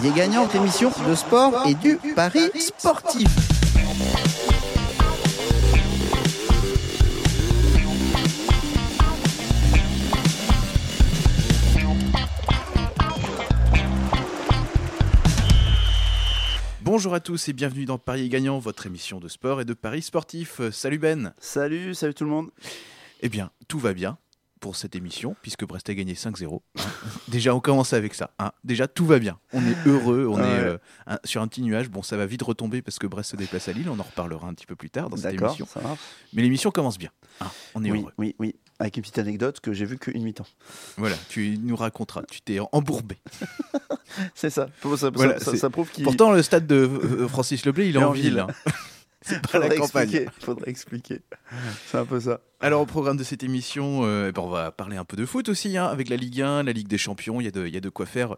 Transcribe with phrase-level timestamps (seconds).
[0.00, 3.28] Parier gagnant, émission de sport et du pari sportif.
[16.80, 20.00] Bonjour à tous et bienvenue dans Paris Gagnant, votre émission de sport et de paris
[20.00, 20.62] sportif.
[20.70, 21.34] Salut Ben.
[21.38, 22.50] Salut, salut tout le monde.
[23.20, 24.16] Eh bien, tout va bien
[24.60, 26.60] pour cette émission, puisque Brest a gagné 5-0.
[26.78, 26.82] hein.
[27.28, 28.30] Déjà, on commence avec ça.
[28.38, 28.52] hein.
[28.62, 29.38] Déjà, tout va bien.
[29.52, 30.42] On est heureux, on Ouais.
[30.42, 31.88] est euh, un- sur un petit nuage.
[31.88, 33.88] Bon, ça va vite retomber parce que Brest se déplace à Lille.
[33.90, 35.66] On en reparlera un petit peu plus tard dans cette émission.
[36.32, 37.10] Mais l'émission commence bien.
[37.40, 37.46] hein.
[37.74, 38.12] On est Oui, heureux.
[38.18, 38.54] oui, oui.
[38.78, 40.46] Avec une petite anecdote que j'ai vue qu'une mi-temps.
[40.96, 42.22] Voilà, tu nous raconteras.
[42.30, 43.18] Tu t'es embourbé.
[44.34, 44.68] C'est ça.
[44.82, 47.84] Ça, ça- Voilà, ça- c'est- ça prouve qu'il Pourtant, le stade de euh, Francis Leblay,
[47.84, 48.24] il est Il est en en ville.
[48.30, 48.38] ville.
[48.40, 48.46] hein.
[49.22, 50.04] C'est pas la campagne.
[50.08, 50.26] expliquer.
[50.40, 51.20] Faudrait expliquer.
[51.86, 52.40] C'est un peu ça.
[52.60, 55.24] Alors au programme de cette émission, euh, eh ben, on va parler un peu de
[55.26, 57.66] foot aussi, hein, avec la Ligue 1, la Ligue des Champions, il y a de,
[57.66, 58.36] il y a de quoi faire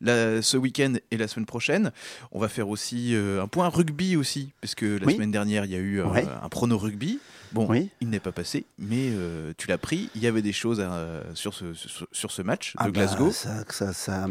[0.00, 1.92] la- ce week-end et la semaine prochaine.
[2.32, 5.14] On va faire aussi euh, un point rugby aussi, parce que la Oui.
[5.14, 6.24] semaine dernière, il y a eu euh, Ouais.
[6.42, 7.20] un prono rugby.
[7.52, 7.90] Bon, Oui.
[8.00, 11.22] il n'est pas passé, mais euh, tu l'as pris, il y avait des choses à-
[11.34, 13.30] sur, ce, sur, sur ce match de Ah bah, Glasgow.
[13.32, 14.26] ça, ça, ça,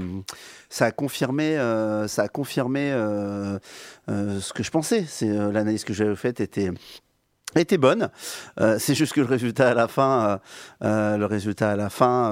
[0.70, 3.60] ça a confirmé, euh, ça a confirmé euh,
[4.08, 5.06] ce que je pensais.
[5.08, 6.72] C'est l'analyse que j'avais faite était
[7.56, 8.10] était bonne.
[8.60, 10.38] Euh, c'est juste que le résultat à la fin, euh,
[10.86, 12.32] euh, le résultat à la fin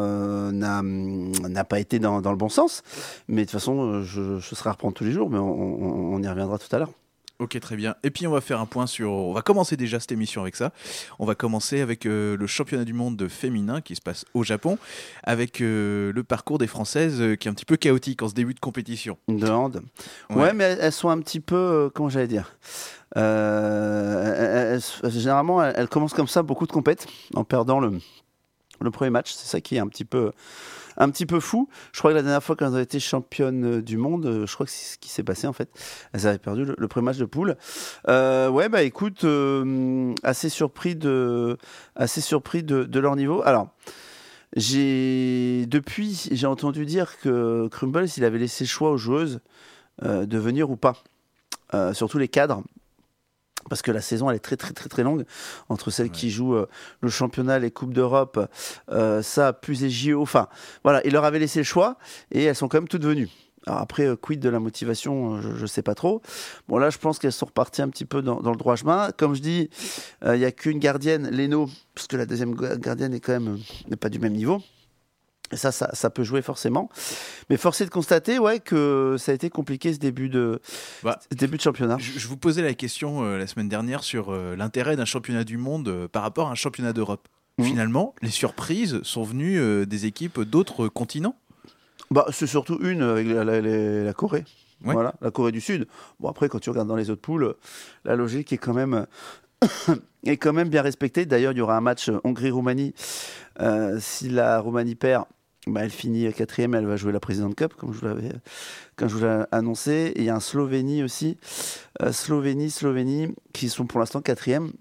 [0.52, 2.84] n'a n'a pas été dans, dans le bon sens.
[3.28, 6.14] Mais de toute façon, je, je serai à reprendre tous les jours, mais on, on-
[6.16, 6.92] on y reviendra tout à l'heure.
[7.40, 7.96] Ok, très bien.
[8.04, 9.12] Et puis on va faire un point sur.
[9.12, 10.72] On va commencer déjà cette émission avec ça.
[11.20, 14.44] On va commencer avec euh, le championnat du monde de féminin qui se passe au
[14.44, 14.80] Japon,
[15.24, 18.34] avec euh, le parcours des Françaises euh, qui est un petit peu chaotique en ce
[18.34, 19.20] début de compétition.
[19.28, 19.84] De hand.
[20.32, 20.36] Ouais.
[20.36, 22.58] Ouais, mais elles, sont un petit peu, comment j'allais dire
[23.16, 28.00] elles- elles- Généralement, elles, elles commencent comme ça beaucoup de compètes en perdant le,
[28.82, 29.34] le premier match.
[29.34, 30.32] C'est ça qui est un petit peu.
[30.98, 31.70] Un petit peu fou.
[31.94, 34.66] Je crois que la dernière fois qu'elles ont été championnes du monde, euh, je crois
[34.66, 35.70] que c'est ce qui s'est passé en fait.
[36.14, 37.55] Elles avaient perdu le, premier match de poule.
[38.08, 41.58] Euh, ouais, bah écoute, euh, assez surpris de,
[41.95, 43.42] assez surpris de, leur niveau.
[43.45, 43.70] Alors,
[44.55, 49.39] j'ai depuis, j'ai entendu dire que Crumbles, il avait laissé le choix aux joueuses
[50.04, 50.95] euh, de venir ou pas.
[51.73, 52.64] Euh, surtout les cadres.
[53.70, 55.26] Parce que la saison, elle est très, très, très, très longue.
[55.70, 56.11] Entre celles Ouais.
[56.11, 56.67] qui jouent euh,
[57.02, 58.39] le championnat, les Coupes d'Europe,
[58.92, 60.22] euh, ça, plus les JO.
[60.22, 60.48] Enfin,
[60.83, 61.98] voilà, il leur avait laissé le choix
[62.32, 63.30] et elles sont quand même toutes venues.
[63.66, 66.22] Alors après, euh, quid de la motivation, je ne sais pas trop.
[66.70, 69.11] Bon, là, je pense qu'elles sont reparties un petit peu dans, dans le droit chemin.
[69.17, 69.70] Comme je dis,
[70.26, 73.58] il n'y a qu'une gardienne, Leno, parce que la deuxième ga- gardienne est quand même
[73.89, 74.61] n'est pas du même niveau.
[75.54, 76.90] Ça, ça, ça peut jouer forcément.
[77.50, 80.60] Mais force est de constater ouais, que ça a été compliqué ce début de,
[81.04, 81.98] Bah, ce début de championnat.
[82.00, 85.44] Je, je vous posais la question euh, la semaine dernière sur euh, l'intérêt d'un championnat
[85.46, 87.28] du monde euh, par rapport à un championnat d'Europe.
[87.60, 87.66] Mhm.
[87.66, 91.36] Finalement, les surprises sont venues des équipes d'autres continents.
[92.12, 94.44] Bah, c'est surtout une avec la, la- la- la Corée.
[94.86, 94.94] Ouais.
[94.94, 95.88] Voilà, la Corée du Sud.
[96.20, 97.56] Bon, après, quand tu regardes dans les autres poules,
[98.06, 99.08] la logique est quand même,
[100.26, 101.26] est quand même bien respectée.
[101.26, 102.94] D'ailleurs, il y aura un match Hongrie-Roumanie.
[103.60, 105.26] Euh, si la Roumanie perd,
[105.67, 108.30] bah, elle finit quatrième, elle va jouer la President Cup, comme je vous l'avais,
[109.00, 110.14] l'ai annoncé.
[110.16, 111.38] Et il y a un Slovénie aussi.
[112.02, 114.72] Euh, Slovénie, Slovénie, qui sont pour l'instant quatrième.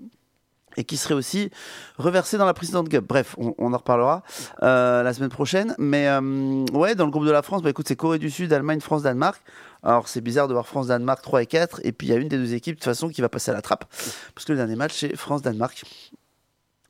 [0.79, 1.51] Et qui serait aussi
[1.97, 3.03] reversé dans la President Cup.
[3.09, 4.23] Bref, on, on en reparlera
[4.63, 5.75] euh, la semaine prochaine.
[5.79, 8.53] Mais euh, ouais, dans le groupe de la France, bah, écoute, c'est Corée du Sud,
[8.53, 9.41] Allemagne, France, Danemark.
[9.83, 11.81] Alors c'est bizarre de voir France-Danemark 3 et 4.
[11.85, 13.53] Et puis il y a une des deux équipes de toute façon qui va passer
[13.53, 13.87] à la trappe.
[14.35, 15.83] Parce que le dernier match, c'est France-Danemark.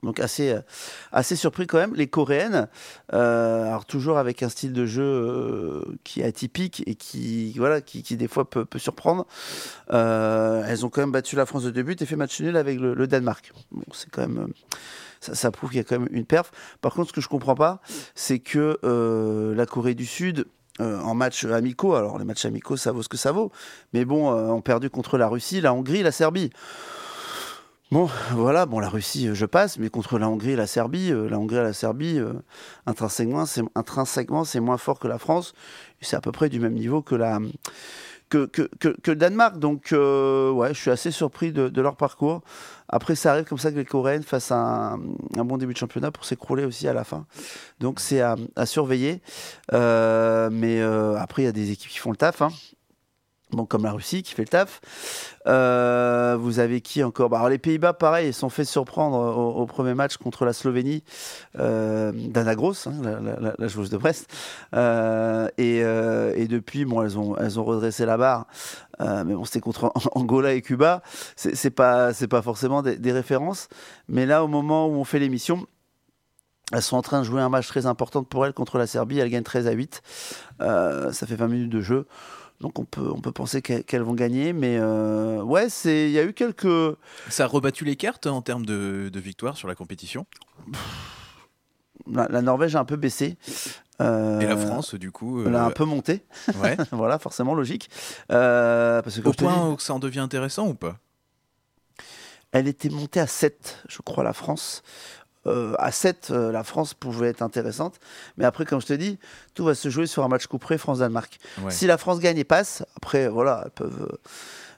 [0.07, 0.61] Donc assez, euh,
[1.13, 1.95] assez surpris quand même.
[1.95, 2.69] Les Coréennes,
[3.13, 7.81] euh, alors toujours avec un style de jeu euh, qui est atypique et qui, voilà,
[7.81, 9.27] qui, des fois peut, surprendre.
[9.91, 12.81] Elles ont quand même battu la France de deux buts et fait match nul avec
[12.81, 13.53] le, Danemark.
[13.73, 14.49] Bon, c'est quand même...
[15.21, 16.51] ça, prouve qu'il y a quand même une perf.
[16.81, 17.81] Par contre, ce que je comprends pas,
[18.15, 18.79] c'est que
[19.57, 20.47] la Corée du Sud,
[20.79, 23.51] en matchs amicaux, alors les matchs amicaux, ça vaut ce que ça vaut,
[23.93, 26.51] mais bon, euh, ont perdu contre la Russie, la Hongrie, la Serbie.
[27.93, 31.13] Bon, voilà, bon, la Russie, euh, je passe, mais contre la Hongrie et la Serbie,
[31.13, 32.33] euh, la Hongrie et la Serbie, euh,
[32.85, 35.55] intrinsèquement, c'est, intrinsèquement, c'est moins fort que la France.
[36.01, 37.39] C'est à peu près du même niveau que, la,
[38.29, 39.61] que, que, que, le Danemark.
[39.61, 42.43] Donc, ouais, je suis assez surpris de, leur parcours.
[42.89, 44.99] Après, ça arrive comme ça que les Coréennes fassent un,
[45.37, 47.25] un bon début de championnat pour s'écrouler aussi à la fin.
[47.79, 49.23] Donc, c'est à, surveiller.
[49.73, 52.43] Mais après, il y a des équipes qui font le taf.
[52.43, 52.51] hein.
[53.57, 54.83] Bon, comme la Russie qui fait le taf.
[55.47, 57.31] Euh, vous avez qui encore?
[57.31, 61.03] Bah, alors, Les Pays-Bas, pareil, ils sont fait surprendre au, premier match contre la Slovénie
[61.59, 62.93] euh, d'Anna Gross, hein,
[63.59, 64.31] la, joueuse de Brest.
[64.75, 68.47] Euh, et, euh, et depuis, bon, elles ont, elles ont redressé la barre.
[69.01, 71.03] Mais bon, c'était contre Angola et Cuba.
[71.37, 73.69] C'est pas, pas forcément des, références.
[74.09, 75.67] Mais là, au moment où on fait l'émission,
[76.73, 79.19] elles sont en train de jouer un match très important pour elles contre la Serbie.
[79.19, 80.03] Elles gagnent 13 à 8.
[80.61, 82.07] Euh, ça fait 20 minutes de jeu.
[82.61, 86.25] Donc on peut, on peut penser qu'elles vont gagner, mais euh, ouais, il y a
[86.25, 86.97] eu quelques.
[87.29, 90.27] Ça a rebattu les cartes en termes de, de victoire sur la compétition?
[92.11, 93.37] La, la Norvège a un peu baissé.
[94.01, 95.43] Euh, Et la France, du coup.
[95.47, 96.25] Elle a euh, un peu monté,
[96.63, 96.77] ouais.
[96.93, 97.91] voilà, forcément logique.
[98.31, 100.99] Euh, parce que comme Au point où ça en devient intéressant ou pas?
[102.53, 104.83] Elle était montée à 7, je crois, la France.
[105.47, 107.99] Euh, à 7, euh, la France pouvait être intéressante.
[108.37, 109.19] Mais après, comme je te dis,
[109.55, 111.39] tout va se jouer sur un match couperé France-Danemark.
[111.63, 111.71] Ouais.
[111.71, 114.19] Si la France gagne et passe, après, voilà, elles peuvent,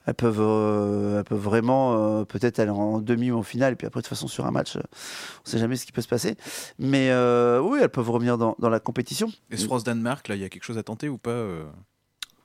[0.06, 3.73] elles peuvent, euh, elles peuvent vraiment peut-être aller en demi ou en finale.
[3.73, 5.93] Et puis après, de toute façon, sur un match, on ne sait jamais ce qui
[5.93, 6.37] peut se passer.
[6.79, 7.12] Mais
[7.61, 9.31] oui, elles peuvent revenir dans, dans la compétition.
[9.50, 11.44] Et ce France-Danemark, là, il y a quelque chose à tenter ou pas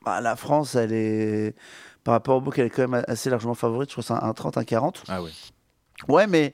[0.06, 1.56] Bah, la France, elle est,
[2.04, 3.90] par rapport au book, elle est quand même assez largement favorite.
[3.90, 5.04] Je crois que c'est un 30, un 40.
[5.08, 5.31] Ah ouais.
[6.08, 6.54] Ouais, mais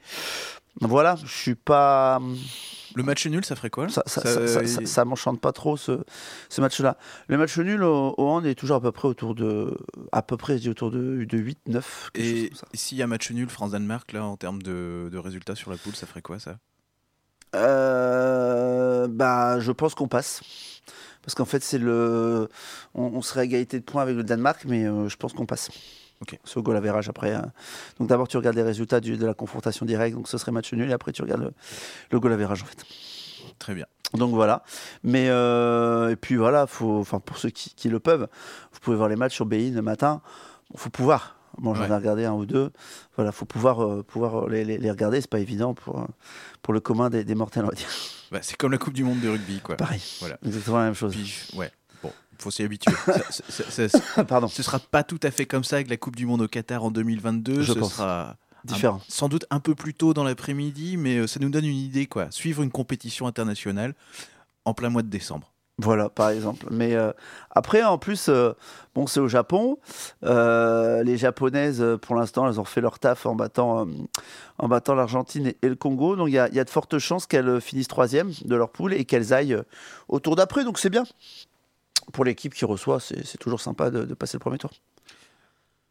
[0.81, 2.19] voilà, je suis pas.
[2.95, 5.51] Le match nul, ça ferait quoi Ça, ça, Ça- ça, ça- ça- ça m'enchante pas
[5.51, 5.99] trop ce,
[6.49, 6.97] ce match-là.
[7.27, 9.77] Le match nul au, au hand est toujours à peu près autour de,
[10.11, 12.09] à peu près, je dis autour de, de 8, 9.
[12.13, 15.55] quelque chose Et s'il y a match nul France-Danemark, là, en termes de, de résultats
[15.55, 16.57] sur la poule, ça ferait quoi ça?
[17.55, 20.41] Euh, bah, je pense qu'on passe.
[21.21, 22.49] Parce qu'en fait, c'est le,
[22.95, 25.45] on, on serait à égalité de points avec le Danemark, mais euh, je pense qu'on
[25.45, 25.69] passe.
[26.21, 26.37] Ok.
[26.43, 27.33] C'est au goal average après.
[27.33, 27.51] hein.
[27.99, 30.73] Donc d'abord, tu regardes les résultats du- de la confrontation directe, donc ce serait match
[30.73, 31.51] nul, et après, tu regardes le,
[32.11, 32.83] le goal average en fait.
[33.57, 33.85] Très bien.
[34.15, 34.63] Donc voilà.
[35.03, 38.27] Mais euh, et puis voilà, faut, pour ceux qui, qui le peuvent,
[38.73, 40.21] vous pouvez voir les matchs sur BI le matin.
[40.71, 41.35] Bon, faut pouvoir.
[41.57, 41.89] Bon, j'en Ouais.
[41.89, 42.71] ai regardé un ou deux.
[43.15, 45.19] Voilà, faut pouvoir, euh, pouvoir les, les- les regarder.
[45.21, 46.05] C'est pas évident pour, euh,
[46.61, 47.87] pour le commun des, des mortels, on va dire.
[48.31, 49.75] Bah, c'est comme la Coupe du Monde de rugby, quoi.
[49.75, 50.01] Pareil.
[50.19, 50.37] Voilà.
[50.45, 51.13] Exactement la même chose.
[51.13, 51.71] Puis, ouais.
[52.03, 52.93] Bon, faut s'y habituer.
[53.29, 54.47] Ça- ça- Pardon.
[54.47, 56.83] ce sera pas tout à fait comme ça avec la Coupe du Monde au Qatar
[56.83, 57.61] en 2022.
[57.61, 57.93] Je ce pense.
[57.95, 58.97] sera Différent.
[58.97, 61.75] un- sans doute un peu plus tôt dans l'après-midi, mais euh, ça nous donne une
[61.75, 62.27] idée, quoi.
[62.31, 63.93] Suivre une compétition internationale
[64.65, 65.51] en plein mois de décembre.
[65.81, 66.67] Voilà, par exemple.
[66.71, 67.13] Mais euh,
[67.51, 68.51] après, en plus, euh,
[68.95, 69.77] bon, c'est au Japon.
[70.25, 73.87] Euh, les Japonaises, pour l'instant, elles ont fait leur taf en battant,
[74.57, 76.17] en battant l'Argentine et, et le Congo.
[76.17, 78.71] Donc, il y, a- il y a de fortes chances qu'elles finissent troisième de leur
[78.71, 79.57] poule et qu'elles aillent
[80.09, 80.65] au tour d'après.
[80.65, 81.05] Donc, c'est bien.
[82.13, 84.71] Pour l'équipe qui reçoit, c'est toujours sympa de, de passer le premier tour.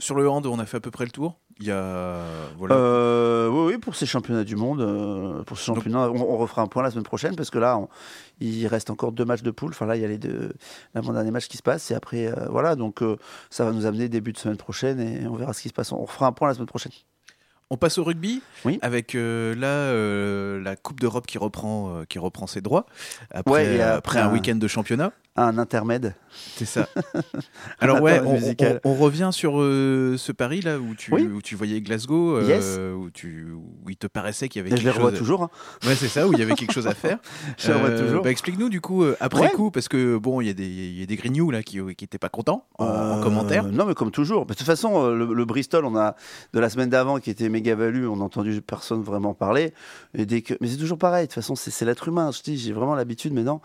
[0.00, 1.40] Sur le hand, on a fait à peu près le tour.
[1.58, 2.22] Il y a
[2.56, 2.76] voilà.
[2.76, 6.36] Euh, oui, oui, pour ces championnats du monde, euh, pour ces Donc- championnats, on, on
[6.36, 7.88] refera un point la semaine prochaine parce que là, on-
[8.38, 9.70] il reste encore deux matchs de poule.
[9.70, 10.52] Enfin là, il y a les deux,
[10.94, 13.16] l'avant-dernier match qui se passe et après, euh, voilà, donc euh,
[13.50, 15.90] ça va nous amener début de semaine prochaine et on verra ce qui se passe.
[15.90, 16.92] On refera un point la semaine prochaine.
[17.70, 18.78] On passe au rugby Oui.
[18.80, 22.86] avec euh, là euh, la Coupe d'Europe qui reprend euh, qui reprend ses droits
[23.32, 25.12] après, Ouais, après après un un- week-end de championnat.
[25.40, 26.14] Un intermède.
[26.56, 26.88] C'est ça.
[27.80, 28.80] Alors ouais, on, musical.
[28.84, 31.22] on- on revient sur euh, ce pari là où tu, Oui.
[31.22, 32.78] où tu voyais Glasgow, euh, Yes.
[32.96, 35.18] où, tu, où il te paraissait qu'il y avait Et je quelque les revois chose.
[35.18, 35.42] toujours.
[35.44, 35.50] hein.
[35.86, 37.18] Ouais, c'est ça, où il y avait quelque chose à faire.
[37.56, 38.22] Je les Euh, toujours.
[38.22, 39.50] bah, explique-nous du coup après Ouais.
[39.52, 41.78] coup parce que bon, il y a des il y a des grignoux là qui
[41.94, 43.64] qui étaient pas contents en, en commentaire.
[43.64, 44.44] Non, mais comme toujours.
[44.46, 46.14] De toute façon, le, le Bristol, on a
[46.52, 49.72] de la semaine d'avant qui était méga valu, on n'a entendu personne vraiment parler.
[50.14, 50.54] Et dès que...
[50.60, 51.24] Mais c'est toujours pareil.
[51.26, 52.30] De toute façon, c'est l'être humain.
[52.32, 53.60] Je dis, j'ai vraiment l'habitude maintenant.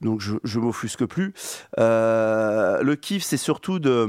[0.00, 1.34] Donc, je, je m'offusque plus.
[1.78, 4.08] Euh, le kiff, c'est surtout de.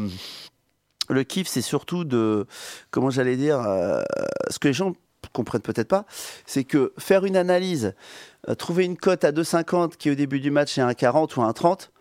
[1.09, 2.45] Le kiff, c'est surtout de.
[2.91, 4.03] Comment j'allais dire euh,
[4.49, 4.93] Ce que les gens
[5.33, 6.05] comprennent peut-être pas,
[6.45, 7.95] c'est que faire une analyse,
[8.47, 11.41] euh, trouver une cote à 2,50 qui au début du match est un 40 ou
[11.41, 11.91] un 30,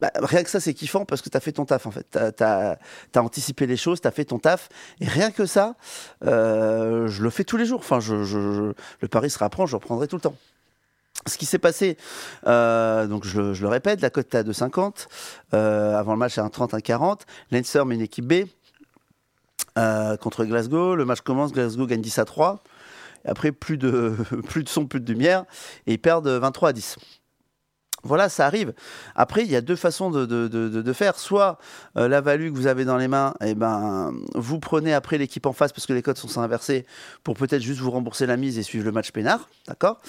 [0.00, 2.06] bah, rien que ça, c'est kiffant parce que tu as fait ton taf en fait.
[2.10, 2.78] Tu as,
[3.16, 4.68] anticipé les choses, tu as fait ton taf.
[5.00, 5.74] Et rien que ça,
[6.22, 7.80] je le fais tous les jours.
[7.80, 10.36] Enfin, je, le pari se rapprend, je reprendrai tout le temps.
[11.26, 11.96] Ce qui s'est passé,
[12.46, 15.06] euh, donc je, je le répète, la cote était à 2,50.
[15.54, 17.24] Euh, avant le match, c'est un 30, un 40.
[17.50, 18.44] Leinster met une équipe B
[19.78, 20.94] euh, contre Glasgow.
[20.94, 22.62] Le match commence, Glasgow gagne 10 à 3.
[23.24, 24.14] Et après, plus de,
[24.48, 25.44] plus de son, plus de lumière.
[25.86, 26.98] Et ils perdent 23 à 10.
[28.04, 28.74] Voilà, ça arrive.
[29.14, 31.18] Après, il y a deux façons de, faire.
[31.18, 31.58] Soit
[31.96, 35.46] euh, la value que vous avez dans les mains, eh ben, vous prenez après l'équipe
[35.46, 36.84] en face parce que les codes sont inversés
[37.22, 40.00] pour peut-être juste vous rembourser la mise et suivre le match peinard, d'accord?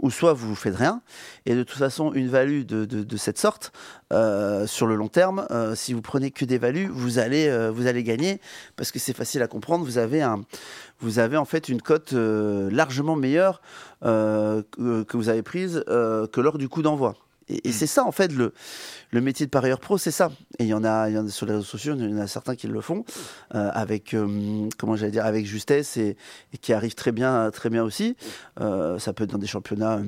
[0.00, 1.00] Ou soit vous ne faites rien.
[1.46, 3.72] Et de toute façon, une value de, cette sorte,
[4.12, 7.86] euh, sur le long terme, euh, si vous prenez que des values, vous allez, vous
[7.86, 8.40] allez gagner
[8.76, 9.84] parce que c'est facile à comprendre.
[9.84, 10.40] Vous avez, un,
[10.98, 13.62] vous avez en fait une cote largement meilleure
[14.02, 17.14] que, vous avez prise que lors du coup d'envoi.
[17.48, 18.52] Et, et c'est ça, en fait, le,
[19.10, 20.30] le métier de parieur pro, c'est ça.
[20.58, 22.14] Et il y en a, il y en a sur les réseaux sociaux, il y
[22.14, 23.04] en a certains qui le font
[23.54, 26.16] euh, avec, euh, comment j'allais dire, avec justesse et,
[26.52, 28.16] et qui arrivent très bien, très bien aussi.
[28.60, 30.00] Euh, ça peut être dans des championnats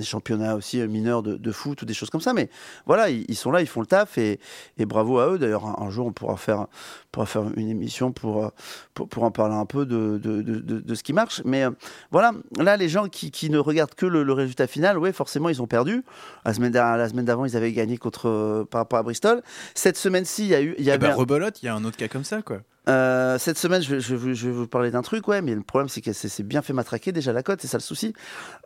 [0.00, 2.32] des championnats aussi euh, mineurs de, de, foot ou des choses comme ça.
[2.32, 2.48] Mais
[2.86, 4.40] voilà, ils, sont là, ils font le taf et,
[4.78, 5.38] et bravo à eux.
[5.38, 6.66] D'ailleurs, un, jour, on pourra faire,
[7.12, 8.48] pourra faire une émission pour, euh,
[8.94, 11.42] pour, pour en parler un peu de, de, de, ce qui marche.
[11.44, 11.70] Mais euh,
[12.10, 15.62] voilà, là, les gens qui, qui ne regardent que le, résultat final, oui, forcément, ils
[15.62, 16.04] ont perdu.
[16.44, 19.42] La semaine, la semaine d'avant, ils avaient gagné contre, par rapport à Bristol.
[19.74, 20.74] Cette semaine-ci, il y a eu.
[20.78, 22.58] Il y a eh ben, rebelote, il y a un autre cas comme ça, quoi.
[22.88, 25.88] Euh, cette semaine, je je, je vais, vous parler d'un truc, ouais, mais le problème,
[25.88, 28.12] c'est que c'est bien fait matraquer déjà la cote, c'est ça le souci.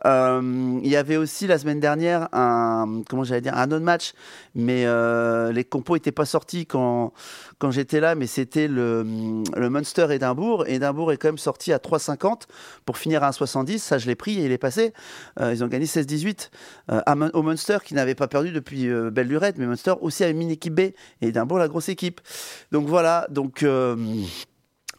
[0.05, 4.13] Euh, il y avait aussi la semaine dernière un, comment j'allais dire, un autre match,
[4.53, 7.13] mais euh, les compos n'étaient pas sortis quand,
[7.57, 9.03] quand j'étais là, mais c'était le,
[9.55, 10.65] le Munster Édimbourg.
[10.67, 12.43] Édimbourg est quand même sorti à 3,50
[12.85, 13.79] pour finir à 1,70.
[13.79, 14.93] Ça, je l'ai pris et il est passé.
[15.39, 16.49] ils ont gagné 16-18
[17.33, 20.75] au Munster qui n'avait pas perdu depuis belle lurette, mais Munster aussi a une équipe
[20.75, 22.21] B et Édimbourg la grosse équipe.
[22.71, 23.63] Donc voilà, donc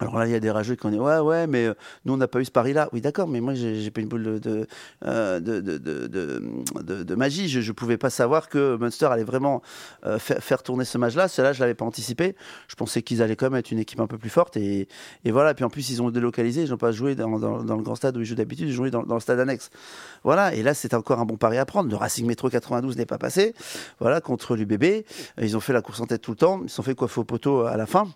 [0.02, 2.14] alors là, il y a des rageux qui ont dit Ouais, ouais, mais euh, nous,
[2.14, 2.88] on n'a pas eu ce pari-là.
[2.92, 4.66] Oui, d'accord, mais moi, j'ai pas une boule de,
[5.04, 7.48] euh, magie.
[7.48, 9.62] Je ne pouvais pas savoir que Munster allait vraiment
[10.04, 11.28] euh, faire, tourner ce match-là.
[11.28, 12.34] Cela, je ne l'avais pas anticipé.
[12.66, 14.56] Je pensais qu'ils allaient quand même être une équipe un peu plus forte.
[14.56, 14.88] Et,
[15.26, 15.54] voilà.
[15.54, 16.64] Puis en plus, ils ont délocalisé.
[16.64, 18.68] Ils n'ont pas joué dans, le grand stade où ils jouent d'habitude.
[18.68, 19.70] Ils ont joué dans, dans, le stade annexe.
[20.24, 20.52] Voilà.
[20.54, 21.88] Et là, c'est encore un bon pari à prendre.
[21.88, 23.54] Le Racing Métro 92 n'est pas passé.
[24.00, 25.04] Voilà, contre l'UBB.
[25.40, 26.60] Ils ont fait la course en tête tout le temps.
[26.64, 28.08] Ils se sont fait coiffer au poteau à la fin.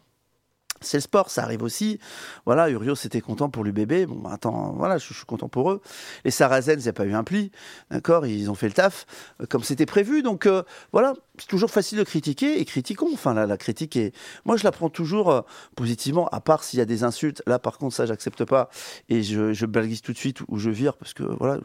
[0.80, 1.99] C'est le sport, ça arrive aussi.
[2.45, 4.06] Voilà, Urios c'était content pour l'UBB.
[4.06, 5.80] Bon, bah, attends, voilà, je, suis content pour eux.
[6.25, 7.50] Les Saracens, il n'y a pas eu un pli,
[7.90, 9.06] d'accord Ils ont fait le taf
[9.40, 10.23] euh, comme c'était prévu.
[10.23, 13.09] Donc euh, voilà, c'est toujours facile de critiquer et critiquons.
[13.12, 14.14] Enfin, la, la critique est.
[14.45, 15.40] Moi, je la prends toujours euh,
[15.76, 17.42] positivement, à part s'il y a des insultes.
[17.47, 18.68] Là, par contre, ça, j'accepte pas
[19.09, 21.59] et je, je balguise tout de suite ou je vire parce que voilà,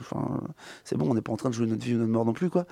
[0.85, 2.33] c'est bon, on n'est pas en train de jouer notre vie ou notre mort non
[2.33, 2.65] plus, quoi.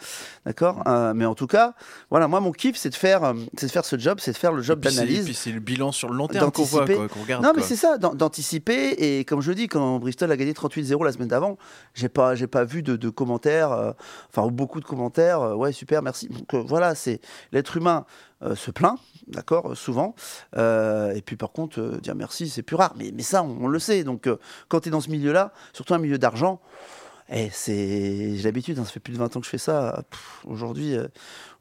[0.45, 0.83] D'accord
[1.15, 1.73] Mais en tout cas,
[2.09, 4.53] voilà, moi, mon kiff, c'est de faire, c'est de faire ce job, c'est de faire
[4.53, 5.25] le job d'analyse.
[5.25, 6.97] Puis c'est le bilan sur le long d'anticiper.
[7.41, 8.89] Non, mais c'est ça, d'anticiper.
[8.97, 11.57] Et comme je dis, quand Bristol a gagné 38-0 la semaine d'avant,
[11.93, 13.91] j'ai pas, j'ai pas vu de, commentaires, euh,
[14.29, 15.41] enfin beaucoup de commentaires.
[15.41, 16.27] Euh, ouais, super, merci.
[16.27, 17.19] Donc euh, voilà, c'est
[17.51, 18.05] l'être humain
[18.55, 20.15] se plaint, d'accord, souvent.
[20.55, 22.93] et puis par contre, dire merci, c'est plus rare.
[22.95, 24.05] Mais, mais ça, on, le sait.
[24.05, 24.29] Donc
[24.69, 26.61] quand tu es dans ce milieu-là, surtout un milieu d'argent.
[27.31, 30.03] Eh, c'est j'ai l'habitude, hein, ça fait plus de 20 ans que je fais ça.
[30.45, 30.97] Aujourd'hui,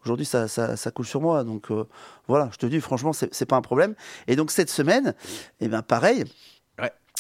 [0.05, 1.45] Aujourd'hui, ça, ça, coule sur moi.
[1.45, 1.85] Donc euh,
[2.29, 3.95] voilà, je te dis, franchement, c'est pas un problème.
[4.27, 5.15] Et donc cette semaine,
[5.61, 6.25] eh ben, pareil.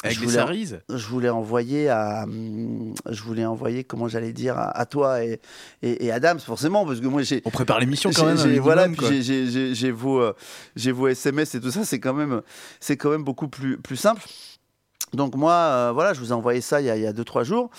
[0.05, 4.55] Avec je les voulais, Je voulais envoyer à, hum, je voulais envoyer, comment j'allais dire,
[4.57, 5.40] à, toi et,
[5.83, 7.43] et, Adams, forcément, parce que moi j'ai.
[7.45, 8.59] On prépare l'émission quand même.
[8.61, 10.37] voilà, puis j'ai vos, euh,
[10.76, 12.43] j'ai vos SMS et tout ça, c'est quand même,
[12.78, 14.23] c'est quand même beaucoup plus, plus simple.
[15.14, 17.71] Donc moi, euh, voilà, je vous ai envoyé ça il y a 2-3 jours,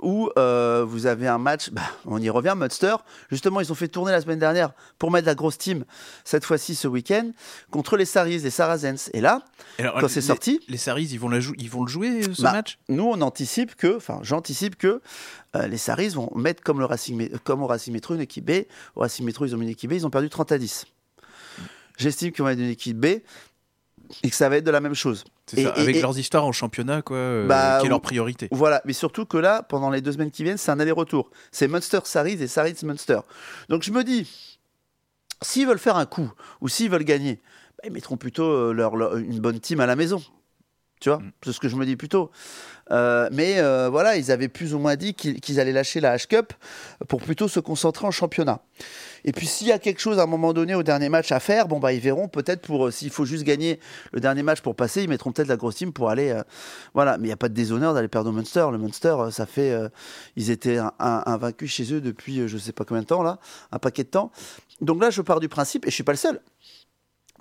[0.00, 2.96] où euh, vous avez un match, bah, on y revient, Munster.
[3.30, 5.84] Justement, ils ont fait tourner la semaine dernière pour mettre la grosse team,
[6.24, 7.32] cette fois-ci ce week-end,
[7.70, 9.10] contre les Saris, les Saracens.
[9.14, 9.42] Et là,
[9.78, 10.60] quand c'est sorti...
[10.68, 12.78] Les Saris, ils vont, la ils vont le jouer, ce bah, match?
[12.88, 15.00] Nous, on anticipe que, enfin, j'anticipe que
[15.56, 18.64] euh, les Saris vont mettre comme, le Racing, comme au Racing Métro une équipe B.
[18.94, 20.86] Au Racing Métro, ils ont mis une équipe B, ils ont perdu 30 à 10.
[21.96, 24.94] J'estime qu'ils vont être une équipe B et que ça va être de la même
[24.94, 25.24] chose.
[25.46, 28.48] Ça, avec leurs histoires en championnat, quoi, euh, bah, qui est leur priorité.
[28.50, 31.30] Voilà, mais surtout que là, pendant les deux semaines qui viennent, c'est un aller-retour.
[31.52, 33.20] C'est Munster Saris et Saris Munster.
[33.68, 34.28] Donc je me dis,
[35.42, 37.40] s'ils veulent faire un coup ou s'ils veulent gagner,
[37.78, 40.20] bah, ils mettront plutôt euh, leur, une bonne team à la maison.
[41.00, 41.32] Tu vois, mm.
[41.44, 42.30] c'est ce que je me dis plutôt.
[42.90, 43.60] Euh, mais
[43.90, 46.52] voilà, ils avaient plus ou moins dit qu'ils allaient lâcher la H-Cup
[47.08, 48.60] pour plutôt se concentrer en championnat.
[49.26, 51.40] Et puis s'il y a quelque chose à un moment donné au dernier match à
[51.40, 53.80] faire, bon bah ils verront peut-être pour euh, s'il faut juste gagner
[54.12, 56.30] le dernier match pour passer, ils mettront peut-être la grosse team pour aller.
[56.30, 56.42] Euh,
[56.94, 58.66] voilà, mais il n'y a pas de déshonneur d'aller perdre au Munster.
[58.70, 59.76] Le Munster, euh, ça fait,
[60.36, 63.38] ils étaient invaincus chez eux depuis je sais pas combien de temps là,
[63.72, 64.30] un paquet de temps.
[64.80, 66.40] Donc là, je pars du principe et je suis pas le seul.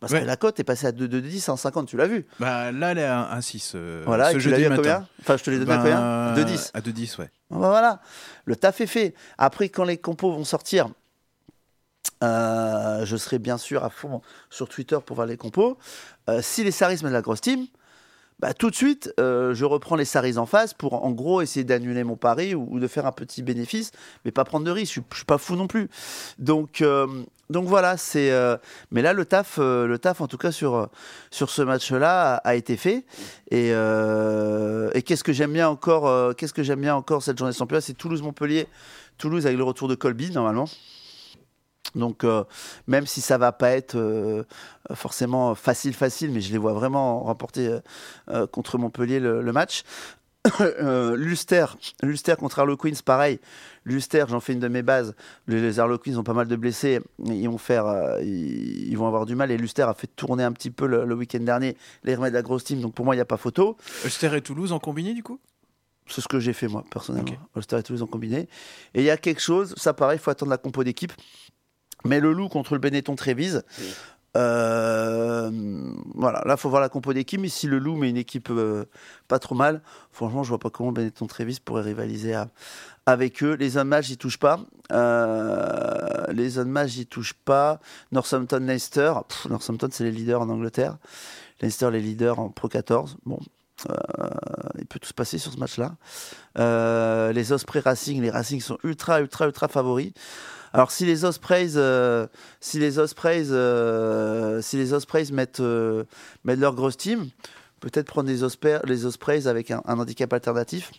[0.08, 2.92] Parce que la cote est passée à 2,10 en 50, tu l'as vu Bah là,
[2.92, 3.76] elle est à 1,6.
[4.06, 6.72] voilà, ce tu l'as vu à combien Enfin, je te l'ai donné à combien 2,10.
[6.74, 7.30] À 2,10, ouais.
[7.50, 8.02] Bah, voilà,
[8.46, 9.14] le taf est fait.
[9.38, 10.90] Après, quand les compos vont sortir,
[12.24, 15.78] euh, je serai bien sûr à fond sur Twitter pour voir les compos.
[16.30, 17.66] Euh, si les Saris mettent la grosse team,
[18.40, 21.64] bah, tout de suite, euh, je reprends les Saris en face pour en gros essayer
[21.64, 23.92] d'annuler mon pari ou, de faire un petit bénéfice,
[24.24, 25.00] mais pas prendre de risque.
[25.12, 25.90] Je, suis pas fou non plus.
[26.38, 26.84] Donc,
[27.50, 28.32] donc voilà, c'est.
[28.92, 30.90] mais là, le taf, le taf en tout cas sur
[31.32, 33.06] sur ce match-là a, été fait.
[33.52, 37.58] Et, et qu'est-ce que j'aime bien encore Qu'est-ce que j'aime bien encore cette journée de
[37.58, 38.68] championnat C'est Toulouse-Montpellier.
[39.18, 40.68] Toulouse avec le retour de Colby normalement.
[41.94, 42.44] Donc, euh,
[42.88, 44.44] même si ça va pas être euh,
[44.94, 47.80] forcément facile, facile, mais je les vois vraiment remporter
[48.30, 49.84] euh, contre Montpellier le, match.
[51.16, 51.66] Luster,
[52.02, 53.40] Luster contre Harlequins, pareil.
[53.84, 55.16] Luster, j'en fais une de mes bases.
[55.48, 57.00] Les, Harlequins ont pas mal de blessés.
[57.26, 59.52] Ils vont, faire, ils, vont avoir du mal.
[59.52, 62.44] Et Luster a fait tourner un petit peu le, week-end dernier les remèdes de la
[62.44, 62.82] grosse team.
[62.82, 63.78] Donc pour moi, il n'y a pas photo.
[64.04, 65.40] Luster et Toulouse en combiné, du coup?
[66.08, 67.32] C'est ce que j'ai fait moi, personnellement.
[67.32, 67.38] Ok.
[67.56, 68.48] Ulster et Toulouse ont combiné.
[68.94, 71.12] Et il y a quelque chose, ça pareil, il faut attendre la compo d'équipe.
[72.06, 73.64] Mais le loup contre le Benetton Trévise,
[74.38, 75.50] euh,
[76.14, 77.40] voilà, là, faut voir la compo d'équipe.
[77.40, 78.86] Mais si le loup met une équipe euh,
[79.28, 79.82] pas trop mal,
[80.12, 82.50] franchement, je vois pas comment le Benetton Trévise pourrait rivaliser à-
[83.06, 83.54] avec eux.
[83.54, 84.60] Les hommes matchs, ils touchent pas.
[84.92, 87.80] Euh, les hommes matchs, ils touchent pas.
[88.12, 89.14] Northampton, Leicester.
[89.28, 90.98] Pff, Northampton, c'est les leaders en Angleterre.
[91.62, 93.18] Leicester, les leaders en Pro 14.
[93.26, 93.40] Bon,
[94.78, 95.96] il peut tout se passer sur ce match-là.
[97.32, 100.12] Les Ospreys Racing, les Racing sont ultra, ultra, ultra favoris.
[100.76, 102.28] Alors si les Ospreys, euh,
[102.60, 106.04] si les Ospreys, euh, si les Ospreys mettent, euh,
[106.44, 107.30] mettent leur grosse team,
[107.80, 110.92] peut-être prendre les, Ospreys, les Ospreys avec un, handicap alternatif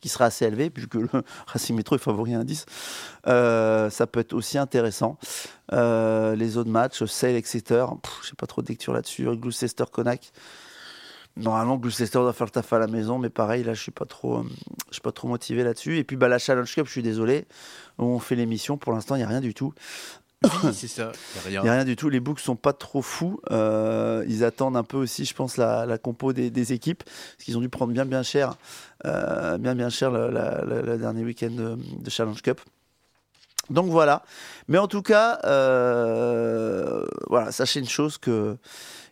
[0.00, 1.08] qui sera assez élevé, puisque le
[1.46, 2.66] Racing Métro est favori à 10.
[3.24, 5.18] Ça peut être aussi intéressant.
[5.70, 7.86] Les autres matchs, Sale, Exeter,
[8.22, 9.24] je sais pas trop de lecture là-dessus.
[9.36, 10.32] Gloucester, Connacht.
[11.36, 14.04] Normalement, Gloucester doit faire le taf à la maison, mais pareil, là, je suis pas
[14.04, 14.44] trop, euh,
[14.88, 15.98] je suis pas trop motivé là-dessus.
[15.98, 17.46] Et puis, bah, la Challenge Cup, je suis désolé,
[17.98, 19.74] où on fait l'émission, pour l'instant, il n'y a rien du tout.
[20.44, 21.12] Oui, c'est ça.
[21.46, 21.72] Il n'y a rien.
[21.72, 22.08] rien du tout.
[22.08, 23.40] Les books sont pas trop fous.
[23.50, 27.44] Euh, ils attendent un peu aussi, je pense, la, la compo des, des équipes, parce
[27.44, 28.56] qu'ils ont dû prendre bien, bien cher,
[29.04, 32.60] euh, bien, bien cher le, dernier week-end de, de Challenge Cup.
[33.70, 34.22] Donc voilà.
[34.68, 38.56] Mais en tout cas, euh, voilà, sachez une chose que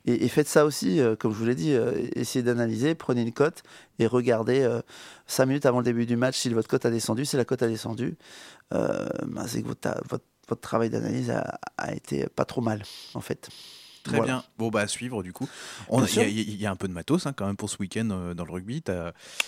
[0.06, 3.22] et, et faites ça aussi, euh, comme je vous l'ai dit, euh, essayez d'analyser, prenez
[3.22, 3.62] une cote
[3.98, 4.68] et regardez
[5.26, 7.24] 5 minutes avant le début du match si votre cote a descendu.
[7.24, 8.16] Si la cote a descendu,
[8.74, 12.82] euh, ben, c'est que votre, votre, votre travail d'analyse a, a été pas trop mal,
[13.14, 13.48] en fait.
[14.02, 14.32] Très Voilà.
[14.32, 14.44] bien.
[14.58, 15.48] Bon, bah, à suivre, du coup.
[15.92, 18.34] Il y, a- y un peu de matos hein, quand même pour ce week-end euh,
[18.34, 18.82] dans le rugby.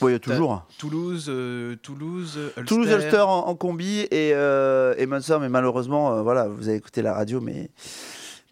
[0.01, 0.65] Oui, il y a toujours.
[0.79, 2.65] Toulouse, euh, Toulouse, Ulster.
[2.65, 6.77] Toulouse Ulster en, en combi et, euh, et Munster, mais malheureusement, euh, voilà, vous avez
[6.77, 7.69] écouté la radio, mais,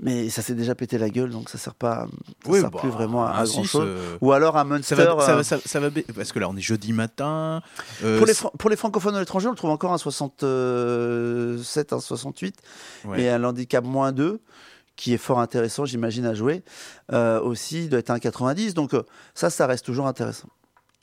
[0.03, 2.07] mais ça s'est déjà pété la gueule, donc ça sert pas,
[2.45, 3.87] ça Oui, sert bah, plus vraiment à, un grand chose.
[3.87, 4.95] euh, Ou alors à Ça Munster.
[4.97, 7.63] va, ça, euh, va, ça, ça va ba- parce que là on est jeudi matin.
[8.05, 12.01] euh, pour, les pour les francophones de l'étranger, on le trouve encore à 67, un
[12.01, 12.57] 68,
[13.07, 13.23] ouais.
[13.23, 14.41] et un handicap moins 2,
[14.97, 16.63] qui est fort intéressant, j'imagine, à jouer.
[17.13, 18.93] Euh, aussi, il doit être un 90, donc
[19.35, 20.49] ça, ça reste toujours intéressant.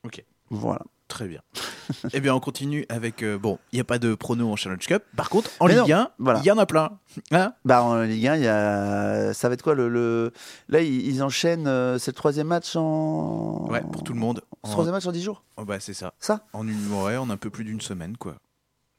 [0.03, 0.23] Ok.
[0.49, 0.81] Voilà.
[1.07, 1.41] Très bien.
[2.13, 3.23] eh bien, on continue avec.
[3.23, 5.03] euh, bon, il n'y a pas de prono en Challenge Cup.
[5.17, 6.41] Par contre, en Mais Ligue non, 1, il voilà.
[6.43, 6.99] y en a plein.
[7.31, 9.33] Hein Bah, en Ligue 1, il y a...
[9.33, 10.31] ça va être quoi le, le-
[10.67, 13.65] Là, ils, enchaînent, euh, c'est le troisième match en.
[13.71, 14.41] ouais, pour tout le monde.
[14.61, 16.13] En- troisième match en 10 jours oh, bah, c'est ça.
[16.19, 18.35] Ça En une, ouais, en un peu plus d'une semaine, quoi.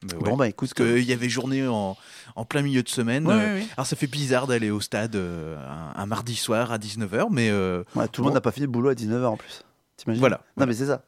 [0.03, 0.17] Ouais.
[0.19, 0.73] Bon, bah écoute.
[0.75, 1.95] Parce qu'il y avait journée en,
[2.35, 3.25] en plein milieu de semaine.
[3.27, 3.67] Ouais, euh, ouais, ouais.
[3.77, 7.49] Alors, ça fait bizarre d'aller au stade euh, un, un mardi soir à 19h, mais
[7.51, 9.63] euh, Ouais, tout le monde n'a pas fini le boulot à 19h en plus.
[10.03, 10.69] T'imagines Voilà, Non, voilà.
[10.71, 11.03] mais c'est ça.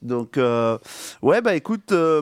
[0.00, 0.78] Donc, euh,
[1.22, 1.92] ouais, bah écoute.
[1.92, 2.20] euh,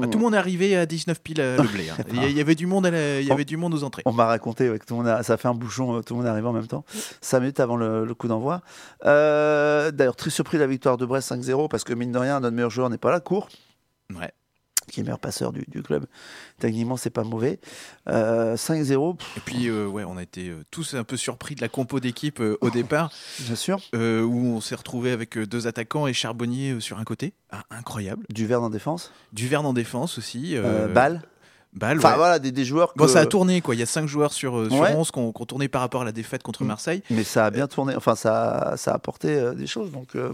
[0.00, 1.88] bah, tout le monde est arrivé à 19 piles le blé.
[1.88, 1.96] hein.
[2.12, 3.72] Il y, a- il y avait du monde, à la- il y avait du monde
[3.72, 4.02] aux entrées.
[4.04, 6.00] On m'a raconté ouais, que tout le monde a- ça a fait un bouchon, euh,
[6.02, 6.84] tout le monde est arrivé en même temps,
[7.20, 8.62] 5 minutes avant le, le coup d'envoi.
[9.04, 12.40] Euh, D'ailleurs, très surpris de la victoire de Brest 5-0 parce que mine de rien,
[12.40, 13.48] notre meilleur joueur n'est pas là, court,
[14.18, 14.32] Ouais.
[14.90, 16.06] Qui est meilleur passeur du, du club.
[16.58, 17.58] Techniquement, c'est pas mauvais.
[18.08, 21.54] Euh, 5-0, pff, Et puis, euh, ouais, on a été euh, tous un peu surpris
[21.54, 23.78] de la compo d'équipe euh, au départ, bien sûr.
[23.94, 27.32] euh, où on s'est retrouvé avec euh, deux attaquants et Charbonnier euh, sur un côté.
[27.50, 28.24] Ah, incroyable.
[28.30, 29.12] Duverne en défense.
[29.32, 30.56] Duverne en défense aussi.
[30.56, 31.22] Euh, euh, Bâle.
[31.72, 32.16] Bâle, Enfin ouais.
[32.16, 32.98] voilà, des, des joueurs que...
[32.98, 33.76] Bon, ça a tourné, quoi.
[33.76, 34.92] Il y a 5 joueurs sur, euh, sur Ouais.
[34.92, 36.66] 11 qui ont, tourné par rapport à la défaite contre Mm.
[36.66, 37.02] Marseille.
[37.10, 40.32] Mais ça a bien tourné, enfin ça, ça a apporté euh, des choses, donc euh,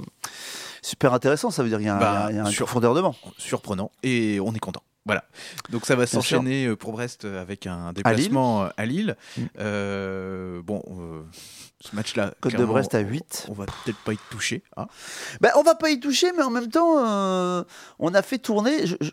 [0.82, 2.38] super intéressant, ça veut dire qu'il y a, un- Bah, il y a- il y
[2.40, 3.14] a une sur- profondeur devant.
[3.38, 3.90] Surprenant.
[4.02, 4.82] Et on est content.
[5.04, 5.22] Voilà.
[5.70, 9.16] Donc ça va s'enchaîner euh, pour Brest euh, avec un déplacement à Lille.
[9.60, 11.22] Euh, bon, euh,
[11.80, 12.34] ce match-là.
[12.40, 13.46] Côte de Brest à 8.
[13.48, 14.62] On va peut-être pas y toucher.
[14.76, 14.86] hein.
[15.40, 17.62] Ben, on va pas y toucher, mais en même temps, euh,
[18.00, 18.86] on a fait tourner.
[18.86, 19.10] je- je-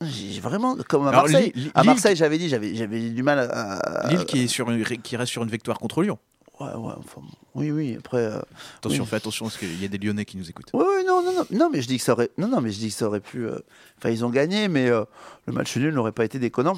[0.00, 3.38] J'ai vraiment, comme à Alors, Marseille, Lille- à Marseille, j'avais dit, j'avais, j'avais du mal
[3.38, 4.08] à.
[4.08, 6.18] Lille qui, est sur une, qui reste sur une victoire contre Lyon.
[6.60, 7.20] Ouais, ouais, enfin,
[7.56, 7.96] oui, oui.
[7.98, 8.40] Après, euh,
[8.78, 9.08] Attention, Oui.
[9.10, 10.70] fais attention parce qu'il y a des Lyonnais qui nous écoutent.
[10.72, 12.70] Oui, oui, non, non, non, non, mais je dis que ça aurait, non, non, mais
[12.70, 13.44] je dis que ça aurait pu.
[13.46, 13.58] euh,
[13.98, 15.04] Enfin, ils ont gagné, mais euh,
[15.46, 16.76] le match nul n'aurait pas été déconnant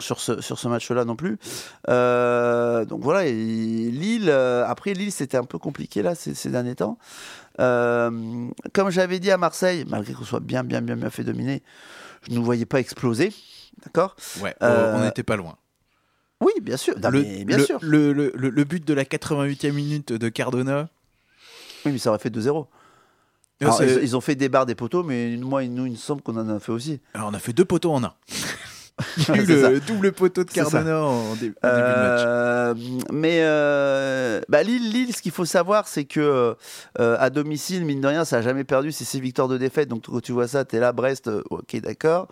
[0.00, 1.38] sur ce sur ce match-là non plus.
[1.86, 4.30] Donc voilà, et Lille.
[4.30, 6.98] après Lille, c'était un peu compliqué là ces, ces derniers temps.
[7.58, 11.62] Comme j'avais dit à Marseille, malgré qu'on soit bien, bien, bien, bien fait dominer,
[12.26, 13.32] je ne nous voyais pas exploser.
[13.84, 14.16] D'accord?
[14.40, 15.56] Ouais, on n'était pas loin.
[16.40, 16.94] Oui, bien sûr.
[16.98, 17.78] Non, le, mais bien le- sûr.
[17.82, 20.88] Le, le- but de la 88e minute de Cardona.
[21.84, 22.66] Oui, mais ça aurait fait 2-0.
[23.62, 25.92] Ah, Alors, c'est- ils, ils ont fait des barres des poteaux, mais moi, nous, il
[25.92, 27.00] me semble qu'on en a fait aussi.
[27.14, 28.12] Alors, on a fait deux poteaux en un.
[29.18, 30.50] Il y a eu C'est le double poteau de.
[30.50, 32.22] Cardona en, dé- en début de match.
[32.24, 32.74] Euh,
[33.12, 36.54] mais euh, bah, Lille, Lille, ce qu'il faut savoir, c'est que
[36.98, 38.92] euh, à domicile, mine de rien, ça a jamais perdu.
[38.92, 39.88] C'est ses victoires de défaite.
[39.90, 42.28] Donc quand tu vois ça, tu es là, Brest, ok, d'accord.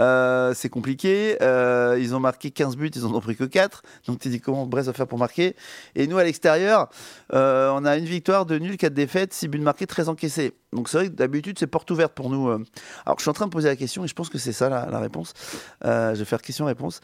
[0.00, 1.36] Euh, c'est compliqué.
[1.42, 3.82] Euh, ils ont marqué 15 buts, ils en ont pris que 4.
[4.06, 5.54] Donc tu dis comment Brest va faire pour marquer?
[5.94, 6.88] Et nous, à l'extérieur,
[7.34, 10.52] euh, on a une victoire, de nul, 4 défaites, 6 buts marqués, 13 encaissés.
[10.72, 12.48] Donc c'est vrai que d'habitude, c'est porte ouverte pour nous.
[12.48, 14.68] Alors je suis en train de poser la question et je pense que c'est ça
[14.68, 15.34] la, la réponse.
[15.82, 17.00] Je vais faire question-réponse.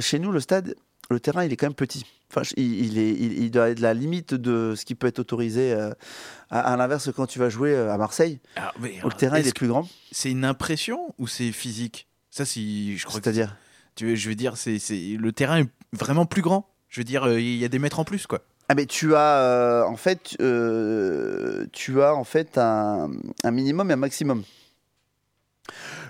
[0.00, 0.74] Chez nous, le stade,
[1.10, 2.06] le terrain, il est quand même petit.
[2.30, 5.76] Enfin, il, est, il, doit être la limite de ce qui peut être autorisé.
[6.48, 9.68] à, l'inverse, quand tu vas jouer à Marseille, Ah, mais le terrain il est plus
[9.68, 9.86] grand.
[10.12, 12.06] C'est une impression ou c'est physique?
[12.32, 13.56] Ça, si je crois C'est-à-dire
[13.94, 14.78] tu veux- je veux dire, c'est
[15.18, 16.66] le terrain est vraiment plus grand.
[16.88, 18.40] Je veux dire, euh, il y a des mètres en plus, quoi.
[18.70, 23.10] Ah mais tu as euh, en fait euh, tu as en fait un,
[23.44, 24.44] un minimum et un maximum.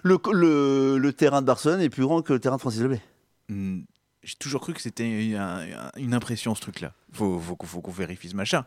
[0.04, 3.02] Le, le, le terrain de Barcelone est plus grand que le terrain de Francis Leblet.
[3.48, 3.80] Hmm,
[4.22, 6.92] J'ai toujours cru que c'était un- un- une impression, ce truc-là.
[7.12, 8.64] Faut, faut qu'on vérifie ce machin.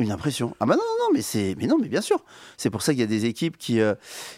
[0.00, 0.54] Une impression.
[0.60, 2.20] Ah bah non non non mais c'est mais non mais bien sûr.
[2.56, 3.94] C'est pour ça qu'il y a des équipes qui euh,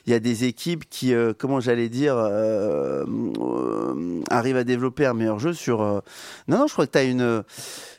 [0.06, 3.04] il y a des équipes qui euh, comment j'allais dire euh,
[4.30, 5.80] arrivent à développer un meilleur jeu sur
[6.48, 7.44] Non non, je crois que tu as une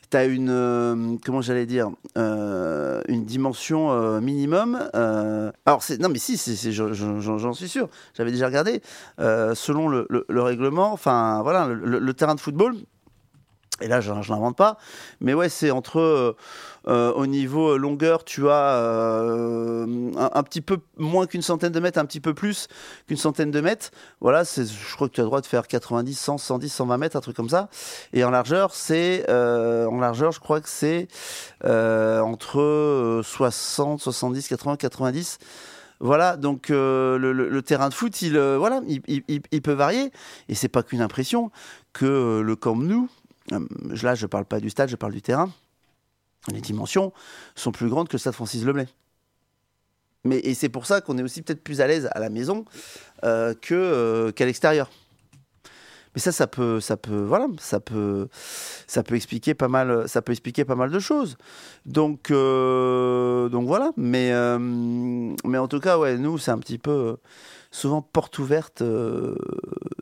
[0.10, 4.90] T'as une comment j'allais dire une dimension minimum.
[5.68, 6.38] alors c'est non mais si
[6.72, 7.90] j'en suis sûr.
[8.18, 8.82] J'avais déjà regardé
[9.20, 10.92] selon le, le- le règlement.
[10.94, 12.74] Enfin voilà le, terrain de football.
[13.84, 14.78] Et là, je, je pas.
[15.22, 16.36] Mais ouais, c'est entre
[16.88, 22.00] euh, au niveau longueur, tu as euh, un, petit peu moins qu'une centaine de mètres,
[22.00, 22.68] un petit peu plus
[23.08, 23.92] qu'une centaine de mètres.
[24.20, 27.16] Voilà, je crois que tu as le droit de faire 90, 100, 110, 120 mètres,
[27.16, 27.70] un truc comme ça.
[28.14, 31.08] Et en largeur, c'est euh, en largeur, je crois que c'est
[31.64, 35.38] entre euh, 60, 70, 80, 90.
[36.00, 40.12] Voilà, donc le, terrain de foot, il, voilà, il, peut varier.
[40.50, 41.52] Et c'est pas qu'une impression
[41.94, 43.08] que le Camp Nou,
[44.02, 45.52] là je parle pas du stade, je parle du terrain,
[46.48, 47.14] les dimensions
[47.56, 48.88] sont plus grandes que le stade Francis Leblay.
[50.24, 52.66] Mais, et c'est pour ça qu'on est aussi peut-être plus à l'aise à la maison
[53.24, 54.90] euh, euh, qu'à l'extérieur.
[56.14, 58.28] Mais ça, ça peut, ça peut, voilà, ça peut,
[58.86, 61.38] ça expliquer pas mal, ça peut expliquer pas mal de choses.
[61.86, 63.92] Donc, euh, voilà.
[63.96, 64.32] Mais,
[65.46, 67.16] mais en tout cas, ouais, nous, c'est un petit peu
[67.72, 68.84] souvent porte ouverte.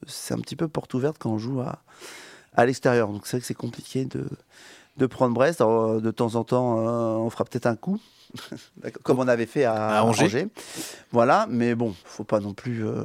[0.07, 1.83] c'est un petit peu porte ouverte quand on joue à,
[2.55, 3.09] à l'extérieur.
[3.09, 4.25] Donc c'est vrai que c'est compliqué de,
[4.99, 5.61] de prendre Brest.
[5.61, 7.99] Alors, de temps en temps, euh, on fera peut-être un coup,
[9.03, 10.47] comme on avait fait à, À Angers.
[11.11, 12.85] Voilà, mais bon, faut pas non plus.
[12.85, 13.03] euh,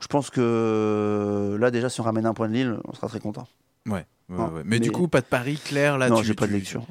[0.00, 3.20] je pense que là, déjà, si on ramène un point de Lille, on sera très
[3.20, 3.46] content.
[3.86, 4.04] Ouais.
[4.28, 4.62] ouais.
[4.64, 6.08] Mais, du coup, pas de pari clair là.
[6.10, 6.84] non, j'ai pas de tu- lecture.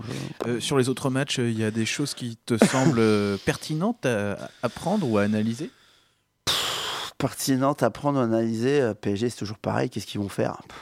[0.48, 4.50] Euh, sur les autres matchs, il y a des choses qui te semblent pertinentes à,
[4.64, 5.70] à prendre ou à analyser?
[7.18, 8.92] Pertinente à prendre, à analyser.
[9.02, 9.90] PSG, c'est toujours pareil.
[9.90, 10.58] Qu'est-ce qu'ils vont faire?
[10.68, 10.78] Pff,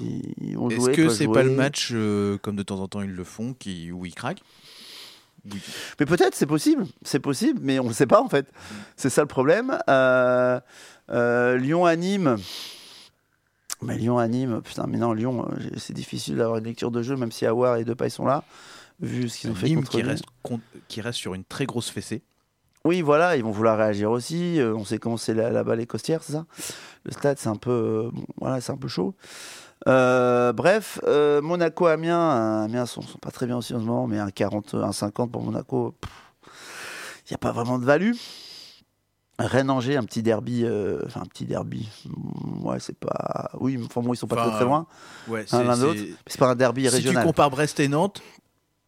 [0.00, 3.54] Est-ce que c'est pas le match, euh, comme de temps en temps ils le font,
[3.54, 4.42] qui, où ils craquent
[5.50, 5.58] Oui.
[5.98, 8.50] Mais peut-être, c'est possible, c'est possible, mais on ne le sait pas en fait.
[8.96, 9.78] C'est ça le problème.
[9.88, 10.60] Euh,
[11.10, 12.36] euh, Lyon à Nîmes.
[13.80, 17.16] Mais Lyon à Nîmes, putain, mais non, Lyon, c'est difficile d'avoir une lecture de jeu,
[17.16, 18.42] même si Awar et Depay sont là,
[19.00, 20.24] vu ce qu'ils ont fait Nîmes contre qui reste,
[20.88, 22.22] qui reste sur une très grosse fessée.
[22.84, 24.58] Oui, voilà, ils vont vouloir réagir aussi.
[24.62, 26.46] On sait comment c'est là- là-bas les costières, c'est ça?
[27.04, 29.14] Le stade, c'est un peu, bon, voilà, c'est un peu chaud.
[29.86, 33.84] Euh, bref, euh, Monaco, Amiens, euh, Amiens sont, sont pas très bien aussi en ce
[33.84, 35.94] moment, mais un 40, un 50 pour Monaco,
[36.44, 38.12] il n'y a pas vraiment de value.
[39.38, 41.88] Rennes-Angers, un petit derby, euh, enfin un petit derby.
[42.06, 43.50] Mm, Ouais, c'est pas.
[43.60, 44.86] Oui, enfin bon, ils sont pas Enfin, très très loin.
[45.28, 46.00] Ouais, Un l'un d'autre.
[46.00, 47.24] Mais C'est pas un derby Si tu régional.
[47.24, 48.20] compares Brest et Nantes,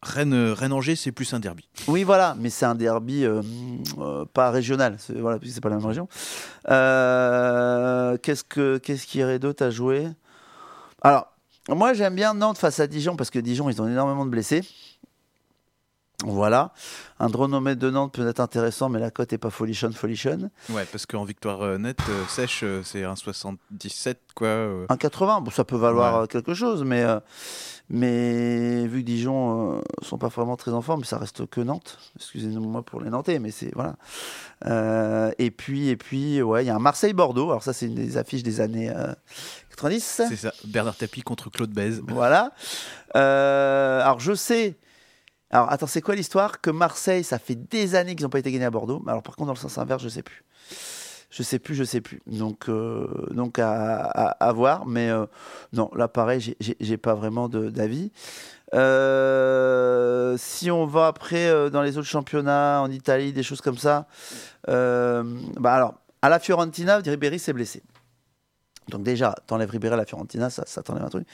[0.03, 1.69] Rennes, Rennes-Angers, c'est plus un derby.
[1.87, 3.41] Oui, voilà, mais c'est un derby euh,
[3.99, 6.09] euh, pas régional, c'est, voilà, puisque c'est pas la même région.
[8.21, 10.07] Qu'est-ce, que, qu'est-ce qu'il y aurait d'autre à jouer?
[11.01, 11.33] Alors,
[11.67, 14.61] moi j'aime bien Nantes face à Dijon, parce que Dijon, ils ont énormément de blessés.
[16.23, 16.71] Voilà.
[17.19, 20.49] Un dronomètre de Nantes peut être intéressant, mais la cote est pas folichonne, folichonne.
[20.69, 24.47] Ouais, parce qu'en victoire euh, nette, euh, sèche, euh, c'est un 77, quoi.
[24.47, 24.85] euh.
[24.89, 26.23] Un 80, bon, ça peut valoir Ouais.
[26.23, 27.19] euh, quelque chose, mais, euh,
[27.89, 31.97] mais vu que Dijon euh, sont pas vraiment très en forme, ça reste que Nantes.
[32.17, 33.95] Excusez-moi pour les Nantais, mais c'est voilà.
[35.39, 37.49] Et puis et puis ouais, il y a un Marseille-Bordeaux.
[37.49, 39.13] Alors ça, c'est une des affiches des années euh,
[39.71, 40.21] 90.
[40.29, 42.01] C'est ça, Bernard Tapie contre Claude Bèze.
[42.07, 42.51] Voilà.
[43.15, 44.75] Alors je sais.
[45.51, 48.51] Alors attends, c'est quoi l'histoire Que Marseille, ça fait des années qu'ils n'ont pas été
[48.51, 49.03] gagnés à Bordeaux.
[49.05, 50.43] Alors par contre, dans le sens inverse, je sais plus.
[51.29, 52.21] Je sais plus, je sais plus.
[52.25, 54.85] Donc, euh, donc à, voir.
[54.85, 55.25] Mais euh,
[55.73, 58.11] non, là pareil, j'ai- pas vraiment d'avis.
[58.73, 64.07] Euh, si on va après dans les autres championnats, en Italie, des choses comme ça.
[64.67, 65.23] bah
[65.73, 67.83] alors, à la Fiorentina, Ribéry s'est blessé.
[68.87, 71.27] Donc déjà, t'enlèves Ribéry à la Fiorentina, ça, ça t'enlève un truc.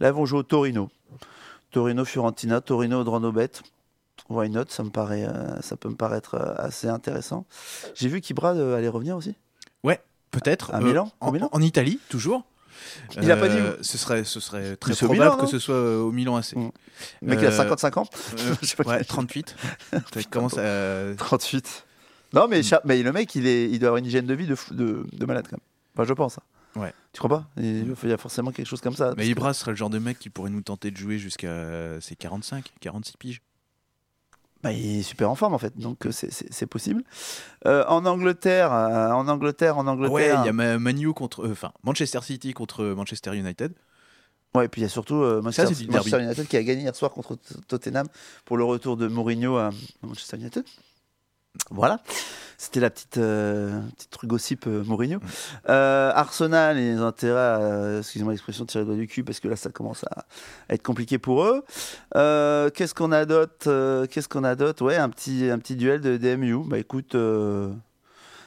[0.00, 0.90] Là, ils vont jouer au Torino.
[1.74, 3.50] Torino, Fiorentina, Torino, Dranobet.
[4.28, 4.66] Why not?
[4.68, 7.46] Ça, me paraît, euh, ça peut me paraître euh, assez intéressant.
[7.96, 9.34] J'ai vu qu'Ibra euh, allait revenir aussi.
[10.30, 10.72] peut-être.
[10.74, 12.44] À Milan Au en, Milan en Italie, toujours.
[13.20, 15.58] Il a pas dit Euh, Ce serait, ce serait très au probable Milan, que ce
[15.58, 16.54] soit au Milan AC.
[16.56, 16.70] Mm.
[17.22, 18.06] Le mec, il a Euh, 55 ans.
[18.38, 19.56] Euh, Je sais pas ouais, quel- 38.
[19.90, 21.14] Ça commence à.
[21.18, 21.84] 38.
[22.32, 24.56] Non, mais, mais le mec, il, est, il doit avoir une hygiène de vie de,
[24.72, 25.60] de, de malade, quand même.
[25.94, 26.38] Enfin, je pense.
[26.76, 26.92] Ouais.
[27.12, 27.48] Tu crois pas?
[27.56, 29.14] Il, y a forcément quelque chose comme ça.
[29.16, 32.00] Mais que- Ibra serait le genre de mec qui pourrait nous tenter de jouer jusqu'à
[32.00, 33.42] ses 45, 46 piges.
[34.62, 37.04] Bah, il est super en forme en fait, donc euh, c'est- possible.
[37.66, 40.40] Euh, en Angleterre, euh, en Angleterre, en Ah Ouais, Angleterre.
[40.42, 41.44] il y a Ma- Manu contre.
[41.46, 43.74] euh, Enfin, Manchester City contre Manchester United.
[44.54, 46.18] Ouais, et puis il y a surtout Manchester.
[46.22, 47.36] United qui a gagné hier soir contre
[47.68, 48.06] Tottenham
[48.46, 49.70] pour le retour de Mourinho à
[50.02, 50.64] Manchester United.
[51.70, 52.00] Voilà,
[52.58, 55.18] c'était la petite, euh, petite truc gossip euh, Mourinho.
[55.68, 59.40] Euh, Arsenal, ils ont intérêt à, euh, excusez-moi l'expression, tirer le doigt du cul parce
[59.40, 60.24] que là ça commence à,
[60.68, 61.64] à être compliqué pour eux.
[62.16, 64.84] Euh, Qu'est-ce qu'on a d'autre Qu'est-ce qu'on a d'autre?
[64.84, 66.64] Ouais, un petit, un petit duel de DMU.
[66.66, 67.16] Bah écoute,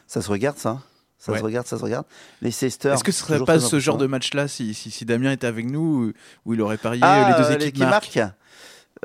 [0.07, 0.79] ça se regarde ça.
[1.19, 1.39] Ça Ouais.
[1.39, 2.05] se regarde, ça se regarde.
[2.41, 2.89] Les Leicester.
[2.89, 5.65] Est-ce que ce serait pas ce genre de match-là si, si, si Damien était avec
[5.69, 6.13] nous,
[6.45, 8.15] où, il aurait parié Ah, les deux équipes qui marquent?
[8.17, 8.33] marquent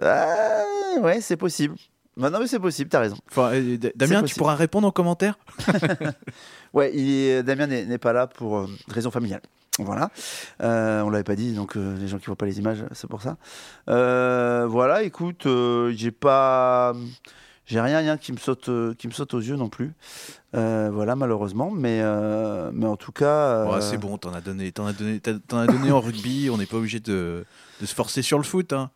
[0.03, 0.63] Ah,
[1.01, 1.75] Ouais, c'est possible.
[2.17, 3.17] Bah non, mais c'est possible, t'as raison.
[3.31, 5.39] Enfin, euh, Damien, tu pourras répondre en commentaire?
[6.75, 9.43] Ouais, il est- Damien n'est pas là pour euh, raison familiale.
[9.79, 10.11] Voilà.
[10.63, 13.09] Euh, on l'avait pas dit, donc euh, les gens qui voient pas les images, c'est
[13.09, 13.37] pour ça.
[13.87, 15.47] Voilà, écoute,
[15.95, 16.95] j'ai pas.
[17.73, 19.93] J'ai rien, rien qui me saute, euh, qui me saute aux yeux non plus.
[20.55, 23.81] Euh, voilà, malheureusement, mais, euh, mais en tout cas.
[23.81, 26.51] C'est bon, t'en as donné, t'en as donné, t'en as donné en rugby.
[26.53, 27.47] On n'est pas obligé de,
[27.81, 28.75] de se forcer sur le foot.
[28.75, 28.91] hein.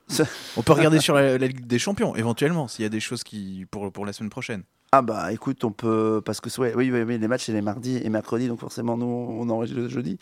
[0.59, 3.25] On peut regarder sur la, la Ligue des Champions, éventuellement, s'il y a des choses
[3.25, 4.62] qui pour, pour la semaine prochaine.
[4.93, 7.62] Ah bah écoute, on peut parce que ouais, oui, oui, oui, les matchs c'est les
[7.62, 10.17] mardis et mercredis, donc forcément nous on enregistre le jeudi.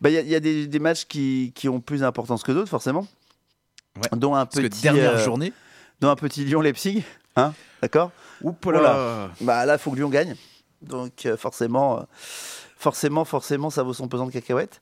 [0.00, 2.42] Bah il y a- il y, a des, des matchs qui, qui ont plus d'importance
[2.44, 3.06] que d'autres forcément.
[3.96, 4.18] Ouais.
[4.18, 5.52] Dont un Parce petit que dernière euh, journée.
[6.00, 7.02] dont un petit Lyon Leipzig,
[7.38, 8.10] hein, d'accord.
[8.62, 9.30] Voilà.
[9.40, 10.34] Bah là il faut que Lyon gagne,
[10.82, 11.98] donc euh, forcément.
[12.00, 12.02] euh,
[12.80, 14.78] Forcément, forcément, ça vaut son pesant de cacahuètes.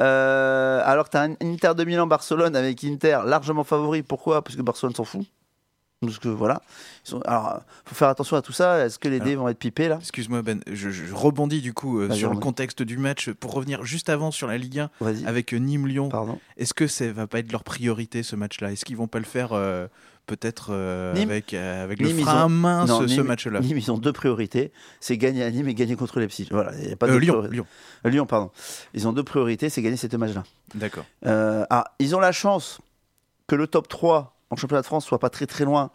[0.00, 4.02] Euh, alors que tu as un Inter de Milan Barcelone avec Inter largement favori.
[4.02, 4.42] Pourquoi?
[4.44, 5.22] Parce que Barcelone s'en fout.
[6.02, 6.60] Parce que voilà.
[7.06, 7.20] Ils sont...
[7.22, 8.84] Alors, faut faire attention à tout ça.
[8.84, 9.96] Est-ce que les dés vont être pipés là?
[9.98, 13.82] Excuse-moi Ben, je, je rebondis du coup euh, sur le contexte du match pour revenir
[13.82, 15.24] juste avant sur la Ligue 1 Vas-y.
[15.26, 16.10] avec Nîmes-Lyon.
[16.10, 16.38] Pardon.
[16.58, 18.72] Est-ce que ça va pas être leur priorité ce match-là?
[18.72, 19.86] Est-ce qu'ils vont pas le faire euh,
[20.28, 23.90] peut-être euh, avec, euh, avec Nîmes, le frein à main Non, ce, match-là Nîmes, ils
[23.90, 24.70] ont deux priorités.
[25.00, 26.46] C'est gagner à Nîmes et gagner contre Leipzig.
[26.52, 27.66] Voilà, il y a pas Euh, de Lyon, priori- Lyon.
[28.06, 28.50] Euh, Lyon, pardon.
[28.94, 30.44] Ils ont deux priorités, c'est gagner ces deux matchs-là.
[30.76, 31.04] D'accord.
[31.26, 32.78] Ah, ils ont la chance
[33.48, 35.90] que le top 3 en championnat de France soit pas très très loin.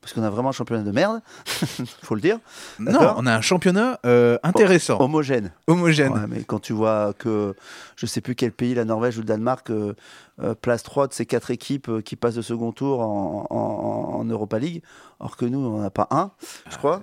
[0.00, 1.20] Parce qu'on a vraiment un championnat de merde,
[2.02, 2.38] faut le dire.
[2.78, 5.52] Non, on a un championnat euh, intéressant, Homogène.
[5.66, 6.12] homogène.
[6.12, 7.54] Ouais, mais quand tu vois que
[7.96, 9.92] je sais plus quel pays, la Norvège ou le Danemark, euh,
[10.42, 14.20] euh, place 3 de ces quatre équipes qui passent de second tour en, en- en-
[14.20, 14.82] en Europa League,
[15.20, 16.30] alors que nous, on n'a pas un,
[16.70, 17.02] je crois.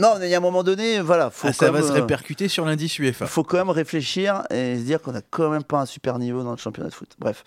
[0.00, 1.86] Non, mais il y a un moment donné, voilà, faut Ah, ça quand va même,
[1.88, 3.26] se euh, répercuter sur l'indice UEFA.
[3.26, 6.42] faut quand même réfléchir et se dire qu'on a quand même pas un super niveau
[6.42, 7.10] dans le championnat de foot.
[7.18, 7.44] Bref.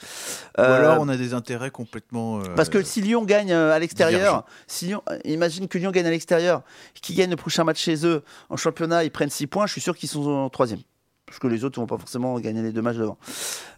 [0.58, 2.40] Ou Euh, alors on a des intérêts complètement.
[2.40, 4.46] euh, Parce que si Lyon gagne à l'extérieur, divergents.
[4.68, 6.62] si Lyon, imagine que Lyon gagne à l'extérieur,
[7.02, 9.82] qu'ils gagnent le prochain match chez eux en championnat, ils prennent 6 points, je suis
[9.82, 10.80] sûr qu'ils sont en troisième.
[11.26, 13.18] Parce que les autres ne vont pas forcément gagner les deux matchs devant.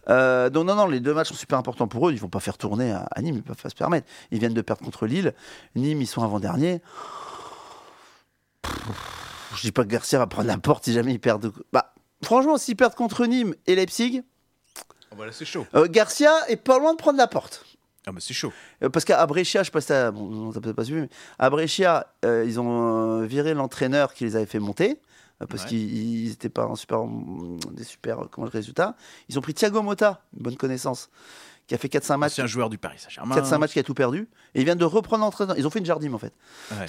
[0.10, 2.12] Euh, donc non, non, les deux matchs sont super importants pour eux.
[2.12, 4.08] Ils vont pas faire tourner à, à Nîmes, ils peuvent pas se permettre.
[4.32, 5.34] Ils viennent de perdre contre Lille.
[5.76, 6.82] Nîmes, ils sont avant-derniers.
[9.56, 11.52] Je dis pas que Garcia va prendre la porte si jamais ils perdent.
[11.72, 14.24] Bah, franchement, s'ils perdent contre Nîmes et Leipzig,
[15.12, 15.66] Oh, bah là, c'est chaud.
[15.76, 17.64] euh, Garcia est pas loin de prendre la porte.
[18.06, 18.52] Ah, bah, c'est chaud.
[18.84, 21.10] Euh, Parce qu'à Brescia, je sais pas si t'as bon, t'as peut-être pas suivi, mais
[21.40, 25.00] à Brescia, euh, ils ont euh, viré l'entraîneur qui les avait fait monter.
[25.46, 25.70] Euh, Parce Ouais.
[25.70, 27.02] qu'ils n'étaient pas en super,
[27.72, 28.96] des super comment, résultats.
[29.30, 31.10] Ils ont pris Thiago Motta, une bonne connaissance,
[31.68, 33.36] qui a fait 4-5 matchs, Ancien joueur du Paris Saint-Germain.
[33.36, 34.28] 4-5 matchs qui a tout perdu.
[34.54, 35.58] Et ils viennent de reprendre l'entraîneur.
[35.58, 36.32] Ils ont fait une jardim en fait.
[36.72, 36.86] Ouais.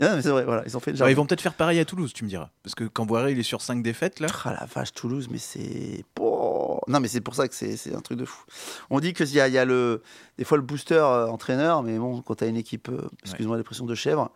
[0.22, 2.12] C'est vrai, voilà, ils ont fait une Ouais, ils vont peut-être faire pareil à Toulouse,
[2.12, 2.50] tu me diras.
[2.62, 4.28] Parce que Camboiré, il est sur 5 défaites là.
[4.44, 6.04] Ah la vache, Toulouse, mais c'est.
[6.20, 6.80] Oh.
[6.86, 8.44] Non, mais c'est pour ça que c'est c'est un truc de fou.
[8.88, 10.00] On dit qu'il y, y a le,
[10.38, 13.56] des fois le booster euh, entraîneur, mais bon, quand tu as une équipe, euh, excuse-moi
[13.56, 14.30] l'expression de chèvre,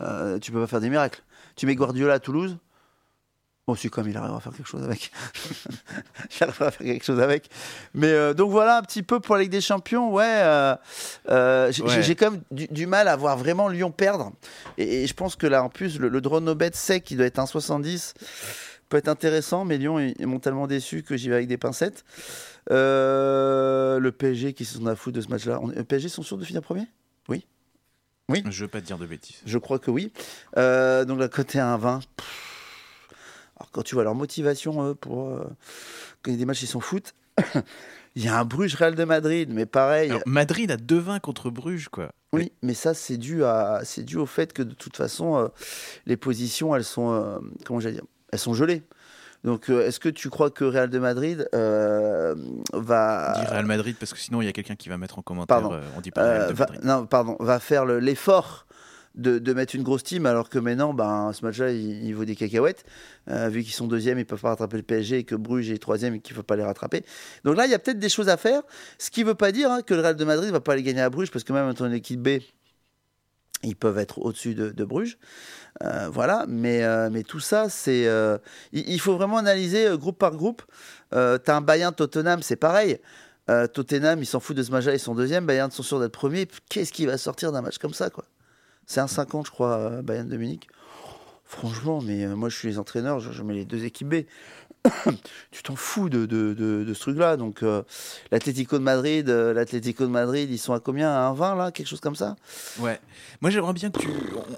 [0.00, 1.22] euh, tu peux pas faire des miracles.
[1.54, 2.58] Tu mets Guardiola à Toulouse,
[3.66, 5.10] bon, si, comme il arrivera à faire quelque chose avec.
[6.40, 7.48] il arrivera à faire quelque chose avec.
[7.94, 10.24] Mais euh, donc voilà un petit peu pour la Ligue des Champions, ouais.
[10.24, 10.76] euh,
[11.30, 12.14] euh, j'ai Ouais.
[12.14, 14.32] quand même du, du mal à voir vraiment Lyon perdre.
[14.78, 17.26] Et, et je pense que là, en plus, le, le drone bet sait qu'il doit
[17.26, 18.14] être 1,70
[18.88, 21.56] peut être intéressant, mais Lyon, ils, ils m'ont tellement déçu que j'y vais avec des
[21.58, 22.04] pincettes.
[22.70, 25.60] Le PSG qui s'en a foutu de ce match-là.
[25.74, 26.86] Le PSG sont sûrs de finir premier?
[28.50, 29.36] Je veux pas te dire de bêtises.
[29.46, 30.12] Je crois que oui.
[30.56, 32.02] Donc la côté à 1,20.
[33.76, 35.44] Quand tu vois leur motivation eux, pour euh,
[36.24, 37.14] gagner des matchs, ils s'en foutent.
[38.16, 40.08] Il y a un Bruges Real de Madrid, mais pareil.
[40.08, 42.12] Alors, Madrid a 2-20 contre Bruges, quoi.
[42.32, 45.48] Oui, mais ça c'est dû à c'est dû au fait que de toute façon euh,
[46.06, 48.00] les positions elles sont euh, comment dire
[48.32, 48.82] elles sont gelées.
[49.44, 52.34] Donc, euh, est-ce que tu crois que Real de Madrid euh,
[52.72, 53.34] va.
[53.38, 55.60] Dis Real Madrid parce que sinon il y a quelqu'un qui va mettre en commentaire.
[55.60, 55.74] Pardon.
[55.74, 56.84] euh, on dit pas Real euh, de va- Madrid.
[56.84, 58.66] non, pardon, va faire le- l'effort
[59.16, 62.84] de, mettre une grosse team, alors que maintenant, ben, ce match-là, il, vaut des cacahuètes.
[63.28, 65.78] Euh, vu qu'ils sont deuxième, ils peuvent pas rattraper le PSG, et que Bruges est
[65.78, 67.04] troisième et qu'il ne faut pas les rattraper.
[67.44, 68.62] Donc là, il y a peut-être des choses à faire.
[68.98, 70.82] Ce qui ne veut pas dire hein, que le Real de Madrid va pas aller
[70.82, 72.40] gagner à Bruges, parce que même dans l'équipe B,
[73.62, 75.18] ils peuvent être au-dessus de, Bruges.
[75.82, 78.06] Euh, voilà, mais, euh, mais tout ça, c'est.
[78.72, 80.62] il, faut vraiment analyser groupe par groupe.
[81.14, 82.98] Euh, T'as un Bayern Tottenham, c'est pareil.
[83.72, 85.46] Tottenham, ils s'en foutent de ce match-là, ils sont deuxième.
[85.46, 86.48] Bayern sont sûrs d'être premier.
[86.68, 88.24] Qu'est-ce qui va sortir d'un match comme ça, quoi?
[88.86, 90.68] C'est un 50, je crois, euh, Bayern de Munich.
[91.44, 94.14] Franchement, mais euh, moi, je suis les entraîneurs, je, je mets les deux équipes B.
[95.50, 97.36] tu t'en fous de, de, de- de ce truc-là.
[97.36, 97.82] Donc, euh,
[98.30, 101.10] l'Atlético de Madrid, euh, l'Atlético de Madrid, ils sont à combien?
[101.10, 101.70] À 1,20 là?
[101.72, 102.36] Quelque chose comme ça?
[102.78, 103.00] Ouais.
[103.40, 104.08] Moi, j'aimerais bien que tu.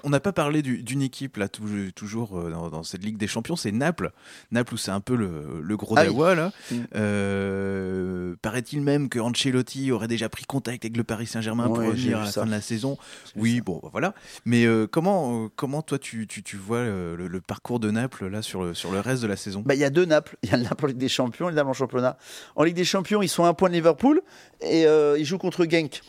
[0.03, 1.63] On n'a pas parlé du- d'une équipe, là, tou-
[1.95, 4.11] toujours euh, dans, dans cette Ligue des Champions, c'est Naples.
[4.51, 6.07] Naples, où c'est un peu le, le gros Ah oui.
[6.13, 6.51] dawa, là.
[6.71, 6.75] Mm.
[6.95, 11.87] Euh, Paraît-il même que Ancelotti aurait déjà pris contact avec le Paris Saint-Germain pour Ouais,
[11.87, 12.41] revenir à la ça.
[12.41, 12.97] fin de la saison.
[13.35, 13.63] Oui, ça.
[13.63, 14.13] bon, bah, voilà.
[14.45, 18.73] Mais comment, comment toi, tu, tu, tu vois le, parcours de Naples, là, sur le,
[18.73, 19.63] sur le reste de la saison?
[19.65, 20.18] Bah, Il y a deux Naples.
[20.43, 22.17] Il y a le Naples en Ligue des Champions le Naples en championnat.
[22.55, 24.21] En Ligue des Champions, ils sont à un point de Liverpool
[24.61, 26.01] et euh, ils jouent contre Genk,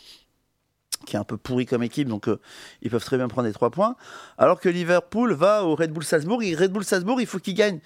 [1.05, 2.39] qui est un peu pourri comme équipe, donc euh,
[2.83, 3.95] ils peuvent très bien prendre les trois points.
[4.37, 6.43] Alors que Liverpool va au Red Bull Salzbourg.
[6.43, 7.79] Et Red Bull Salzbourg, il faut qu'il gagne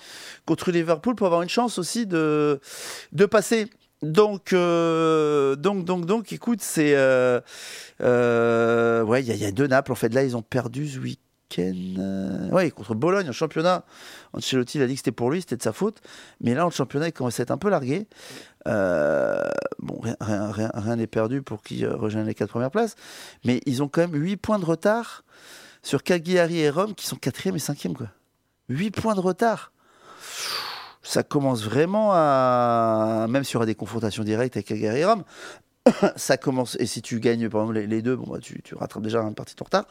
[0.46, 2.60] contre Liverpool pour avoir une chance aussi de,
[3.14, 3.68] de passer.
[4.02, 6.94] Donc, euh, donc, donc, donc, écoute, c'est.
[6.94, 7.42] ouais,
[8.02, 9.92] il y, a- il y a deux Naples.
[9.94, 11.00] En fait, là, ils ont perdu ce
[11.58, 12.02] week-end.
[12.02, 13.84] euh, ouais, contre Bologne en championnat.
[14.34, 16.02] Ancelotti il a dit que c'était pour lui, c'était de sa faute.
[16.41, 18.08] Mais là, en championnat, il commence à être un peu largué.
[18.68, 19.41] Euh,
[19.80, 22.96] bon, rien- n'est perdu pour qu'ils euh, rejoignent les quatre premières places.
[23.44, 25.24] Mais ils ont quand même 8 points de retard
[25.84, 27.96] sur Cagliari et Rome, qui sont quatrième et cinquième.
[27.96, 28.08] Quoi.
[28.70, 29.72] 8 points de retard.
[31.04, 33.28] Ça commence vraiment à.
[33.30, 35.24] Même s'il y aura des confrontations directes avec Cagliari et Rome,
[36.15, 36.76] ça commence.
[36.80, 39.54] Et si tu gagnes, par exemple, les, deux, bon, bah, tu, rattrapes déjà une partie
[39.54, 39.86] de ton retard.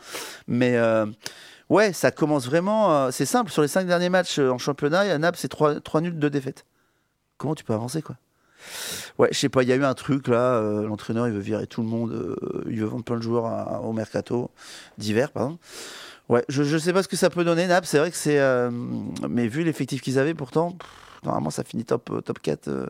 [0.47, 0.77] Mais.
[0.77, 1.07] euh,
[1.71, 2.93] Ouais, ça commence vraiment.
[2.95, 3.51] euh, c'est simple.
[3.51, 6.67] Sur les cinq derniers matchs euh, en championnat, a Naples, c'est 3, nuls, 2 défaites.
[7.39, 8.17] Comment tu peux avancer, quoi?
[9.19, 10.61] Ouais, je sais pas, il y a eu un truc là.
[10.61, 12.37] L'entraîneur, il veut virer tout le monde.
[12.69, 14.51] il veut vendre plein de joueurs à- au mercato
[14.99, 15.59] d'hiver, pardon.
[16.29, 17.87] Ouais, je, sais pas ce que ça peut donner, Naples.
[17.87, 18.41] C'est vrai que c'est.
[19.29, 20.77] mais vu l'effectif qu'ils avaient, pourtant,
[21.25, 22.87] normalement, ça finit top, top 4 euh,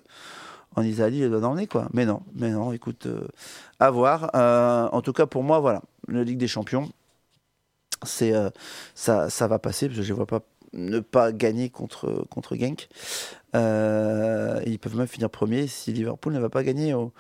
[0.76, 1.88] en Italie, elle doit emmener, quoi.
[1.92, 3.26] Mais non, mais non, écoute, euh,
[3.80, 4.30] à voir.
[4.34, 6.90] Euh, en tout cas, pour moi, voilà, la Ligue des Champions
[8.04, 8.50] c'est euh,
[8.94, 10.40] ça, ça va passer parce que je ne vois pas
[10.72, 12.88] ne pas gagner contre, contre Genk.
[13.54, 17.12] Ils peuvent même finir premier si Liverpool ne va pas gagner au-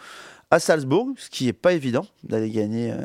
[0.50, 2.96] à Salzbourg, ce qui n'est pas évident d'aller gagner euh,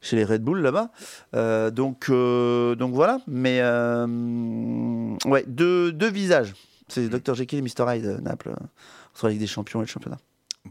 [0.00, 0.90] chez les Red Bull là-bas.
[1.34, 3.60] Euh, donc, euh, donc voilà, mais
[5.26, 6.54] ouais, deux, deux visages.
[6.88, 8.54] C'est Dr Jekyll et Mr Hyde, Naples,
[9.14, 10.18] entre la Ligue des Champions et le championnat.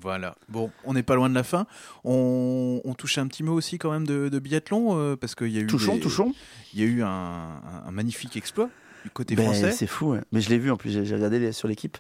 [0.01, 0.36] Voilà.
[0.49, 1.67] Bon, on n'est pas loin de la fin.
[2.03, 5.49] On, on touche un petit mot aussi quand même de, de biathlon euh, parce qu'il
[5.49, 6.34] y a eu Touchons, des- touchons.
[6.73, 8.69] Il y a eu un magnifique exploit
[9.04, 9.72] du côté Ben, français.
[9.72, 10.20] c'est fou, ouais.
[10.32, 11.98] mais je l'ai vu en plus, j'ai regardé les- sur l'équipe.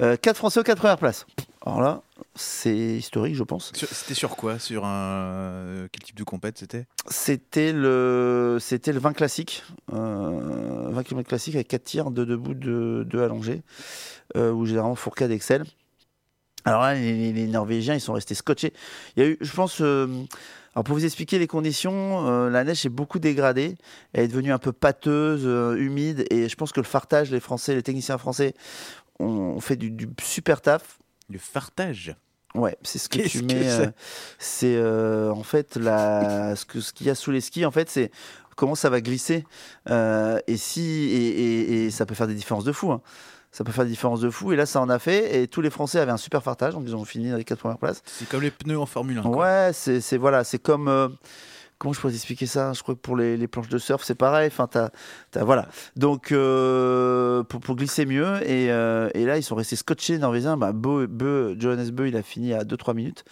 [0.00, 1.26] Euh, 4 Français aux 4 premières places.
[1.64, 2.02] Alors là,
[2.34, 3.70] c'est historique, je pense.
[3.74, 4.58] C'était sur quoi?
[4.58, 6.86] Sur un quel type de compète c'était?
[7.08, 12.54] C'était le, c'était le 20 classique, euh, 20 km classique avec 4 tirs, 2 debout,
[12.54, 13.62] 2, allongés,
[14.36, 15.64] euh, où généralement Fourcade excelle.
[16.64, 18.72] Alors là, les, les- les Norvégiens, ils sont restés scotchés.
[19.16, 20.06] Il y a eu, je pense, euh,
[20.74, 23.76] alors pour vous expliquer les conditions, euh, la neige est beaucoup dégradée.
[24.12, 27.40] Elle est devenue un peu pâteuse, euh, humide, et je pense que le fartage, les
[27.40, 28.54] Français, les techniciens français
[29.20, 30.98] ont, ont fait du, du super taf.
[31.28, 32.14] Le fartage?
[32.54, 33.92] Ouais, c'est ce que Qu'est-ce tu que mets.
[34.38, 34.76] c'est?
[34.76, 37.64] euh, C'est en fait la, ce que ce qu'il y a sous les skis.
[37.64, 38.10] En fait, c'est
[38.56, 39.44] comment ça va glisser.
[39.90, 42.92] Euh, et si et, et- et ça peut faire des différences de fou.
[42.92, 43.00] hein.
[43.54, 44.52] Ça peut faire des différences de fou.
[44.52, 45.42] Et là, ça en a fait.
[45.42, 47.58] Et tous les Français avaient un super fartage, donc ils ont fini dans les quatre
[47.58, 48.02] premières places.
[48.06, 49.22] C'est comme les pneus en Formule 1.
[49.22, 49.30] quoi.
[49.36, 50.88] Ouais, c'est voilà, c'est comme.
[50.88, 51.08] euh,
[51.76, 52.72] comment je pourrais t'expliquer ça?
[52.72, 54.46] Je crois que pour les, les planches de surf, c'est pareil.
[54.46, 54.88] Enfin, t'as,
[55.32, 55.68] t'as- voilà.
[55.96, 58.36] Donc, euh, pour, pour glisser mieux.
[58.48, 60.56] Et, euh, et là, ils sont restés scotchés, les Norvégiens.
[60.56, 60.72] Bah,
[61.58, 63.24] Johannes Bö, il a fini à 2-3 minutes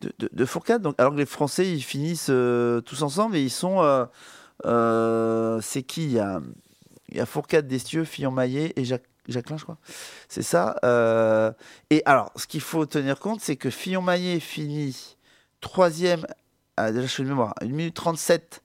[0.00, 0.80] de, de, de Fourcade.
[0.80, 3.82] Donc, alors que les Français, ils finissent euh, tous ensemble et ils sont.
[4.66, 6.04] Euh, c'est qui?
[6.04, 9.04] Il y a, Fourcade, Destieux, Fillon-Maillet et Jacques.
[9.28, 9.78] Jacqueline, je crois.
[10.28, 10.76] C'est ça.
[10.84, 11.52] euh,
[11.90, 15.16] et alors, ce qu'il faut tenir compte, c'est que Fillon-Maillet finit
[15.60, 16.26] troisième,
[16.76, 18.62] ah, déjà je fais une mémoire, 1 minute 37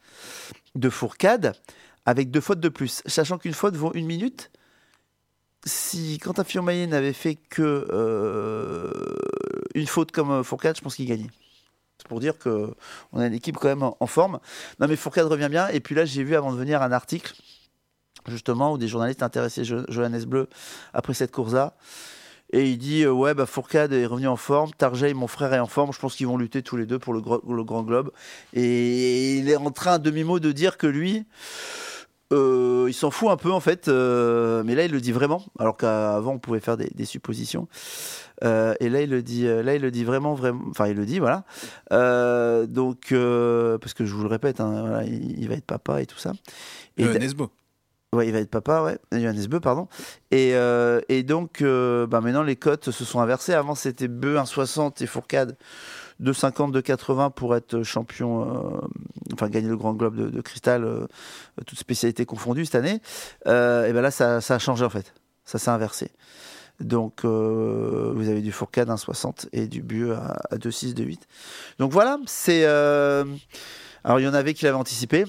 [0.76, 1.54] de Fourcade,
[2.06, 3.04] avec deux fautes de plus.
[3.06, 4.50] Sachant qu'une faute vaut une minute,
[5.66, 9.16] si Quentin Fillon-Maillet n'avait fait que euh,
[9.76, 11.30] une faute comme Fourcade, je pense qu'il gagnait.
[12.08, 12.74] Pour dire que
[13.14, 14.40] on a une équipe quand même en, forme.
[14.80, 15.68] Non mais Fourcade revient bien.
[15.70, 17.34] Et puis là, j'ai vu avant de venir un article
[18.28, 20.50] justement, où des journalistes intéressés Jo- Johannes Bleu
[20.94, 21.76] après cette course-là.
[22.54, 25.60] Et il dit euh, Ouais, bah, Fourcade est revenu en forme, Tarjay, mon frère, est
[25.60, 25.92] en forme.
[25.92, 28.12] Je pense qu'ils vont lutter tous les deux pour le, le Grand Globe.
[28.54, 31.26] Et il est en train, demi-mot, de dire que lui.
[32.34, 35.44] Euh, il s'en fout un peu en fait, euh, mais là il le dit vraiment,
[35.60, 37.68] alors qu'avant on pouvait faire des, des suppositions.
[38.44, 40.66] Euh, et là il le dit, là il le dit vraiment, vraiment.
[40.70, 41.46] Enfin il le dit, voilà.
[42.68, 46.06] Donc parce que je vous le répète, hein, voilà, il, il va être papa et
[46.06, 46.34] tout ça.
[46.98, 47.50] Et Nesbo.
[48.14, 48.98] Ouais, il va être papa, ouais.
[49.12, 49.88] Johannes Beu, pardon.
[50.32, 50.54] Et,
[51.10, 53.54] et donc, bah maintenant, les cotes se sont inversées.
[53.54, 55.58] Avant, c'était Beu 1,60 et Fourcade
[56.22, 58.88] 2,50, 2,80 pour être champion, euh,
[59.34, 61.06] enfin, gagner le Grand Globe de, de cristal, euh,
[61.66, 63.02] toutes spécialités confondues cette année.
[63.48, 65.14] Euh, et ben là, ça, a changé, en fait.
[65.46, 66.12] Ça s'est inversé.
[66.80, 71.20] Donc, vous avez du Fourcade 1,60 et du Beu à, à 2,6, 2,8.
[71.80, 72.66] Donc voilà, c'est.
[72.66, 75.26] Alors, il y en avait qui l'avaient anticipé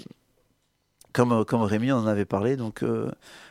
[1.13, 2.57] comme, Rémi en avait parlé.
[2.57, 2.85] Donc,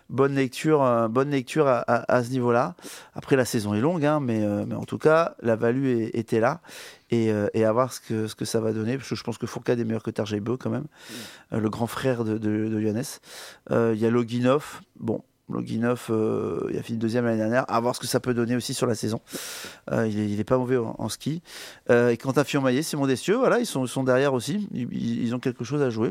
[0.10, 2.76] bonne lecture, euh, bonne lecture à, à- à ce niveau-là.
[3.14, 6.40] Après, la saison est longue, hein, mais, euh, mais en tout cas, la value était
[6.40, 6.62] là.
[7.10, 8.98] Et, euh, et à voir ce que, ce que ça va donner.
[8.98, 10.86] Parce que je pense que Fourcade est meilleur que Tarjay Beu, quand même.
[11.52, 14.82] Le grand frère de, de, Il y a Loginov.
[15.00, 15.24] Bon.
[15.50, 16.12] Loginov,
[16.70, 17.64] il a fini deuxième l'année dernière.
[17.70, 19.22] À voir ce que ça peut donner aussi sur la saison.
[19.90, 21.42] Il, est, pas mauvais en, ski.
[21.90, 24.68] Et Quentin Fillon-Maillet, Simon Dessieux, voilà, ils sont, sont derrière aussi.
[24.74, 26.10] Ils ont quelque chose à jouer.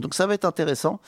[0.00, 1.00] Donc ça va être intéressant.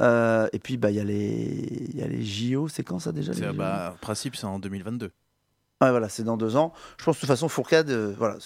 [0.00, 2.98] Euh, et puis bah il y a les il y a les JO, c'est quand
[2.98, 5.10] ça déjà les bah, en principe, c'est en 2022.
[5.82, 6.72] Ouais, voilà, c'est dans deux ans.
[6.98, 8.36] Je pense de toute façon Fourcade, euh, voilà,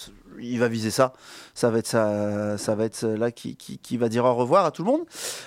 [0.41, 1.13] il va viser ça.
[1.55, 4.65] Ça va être ça, ça va être là qui, qui, qui va dire au revoir
[4.65, 5.03] à tout le monde.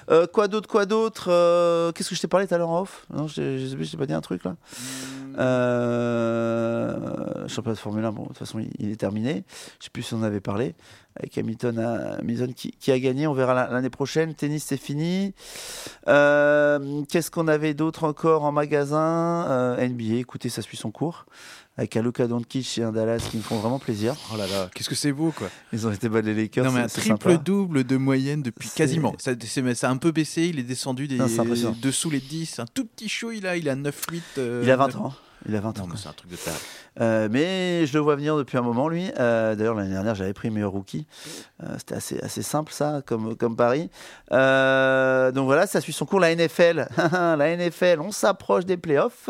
[0.09, 2.81] Euh, quoi d'autre, quoi d'autre Euh, Qu'est-ce que je t'ai parlé tout à l'heure en
[2.81, 3.05] off?
[3.13, 4.55] Non, je je t'ai pas dit un truc là.
[5.37, 9.43] Euh, championnat de Formule 1, bon, de toute façon, il, est terminé.
[9.79, 10.75] Je sais plus si on en avait parlé.
[11.15, 11.77] Avec Hamilton,
[12.19, 13.27] Hamilton qui, a gagné.
[13.27, 14.33] On verra la- l'année prochaine.
[14.33, 15.33] Tennis, c'est fini.
[16.07, 19.45] Euh, Qu'est-ce qu'on avait d'autre encore en magasin?
[19.49, 21.25] Euh, NBA, écoutez, ça suit son cours.
[21.75, 24.15] Avec un Luka Doncic et un Dallas qui me font vraiment plaisir.
[24.31, 25.49] Oh là là, qu'est-ce que c'est beau, quoi.
[25.71, 26.63] Ils ont été battre les Lakers.
[26.65, 29.15] non, mais un triple-double de moyenne depuis quasiment.
[29.17, 31.25] Ça, a un peu baissé, il est descendu des, Non,
[31.81, 32.59] dessous les 10.
[32.59, 34.21] Un tout petit show, il a, il a 9-8.
[34.37, 35.13] euh, Il a 20 ans.
[35.47, 35.87] Il a 20 Non, ans.
[35.91, 36.37] mais c'est un truc de.
[37.01, 39.11] Euh, mais je le vois venir depuis un moment, lui.
[39.19, 41.07] Euh, D'ailleurs, l'année dernière, j'avais pris meilleur rookie.
[41.63, 43.89] Euh, C'était assez, assez simple, ça, comme, comme pari.
[44.29, 46.19] Donc voilà, ça suit son cours.
[46.19, 49.29] La NFL, la NFL, on s'approche des playoffs,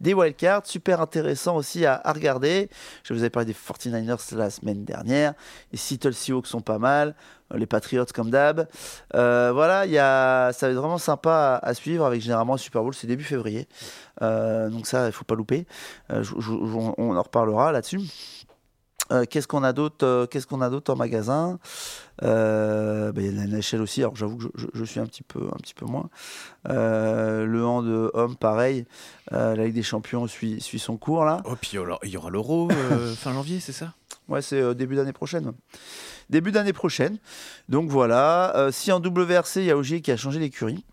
[0.00, 0.66] des wildcards.
[0.66, 2.70] Super intéressant aussi à, à regarder.
[3.04, 5.34] Je vous avais parlé des 49ers la semaine dernière.
[5.72, 7.14] Les Seattle Seahawks sont pas mal.
[7.54, 8.66] Les Patriots, comme d'hab.
[9.14, 12.58] Euh, voilà, il y a, ça va être vraiment sympa à, suivre avec généralement un
[12.58, 12.94] Super Bowl.
[12.94, 13.68] C'est début février.
[14.22, 15.66] Euh, donc ça, il faut pas louper.
[16.10, 16.24] Euh,
[16.98, 18.00] on en reparlera là-dessus.
[19.12, 21.58] Euh, Qu'est-ce qu'on a d'autre euh, Qu'est-ce qu'on a d'autre en magasin?
[22.22, 24.00] Euh, bah, Il y a la NHL aussi.
[24.00, 26.08] Alors j'avoue que je, je- je suis un petit peu, un petit peu moins.
[26.68, 28.86] Le hand de homme, pareil.
[29.30, 31.42] La Ligue des Champions suit, suit son cours là.
[31.44, 32.68] Oh, puis alors, il y aura l'Euro
[33.16, 33.92] fin janvier, c'est ça?
[34.28, 35.52] Ouais, c'est début d'année prochaine.
[36.30, 37.18] Début d'année prochaine.
[37.68, 38.68] Donc voilà.
[38.72, 40.84] Si en WRC, il y a Ogier qui a changé l'écurie.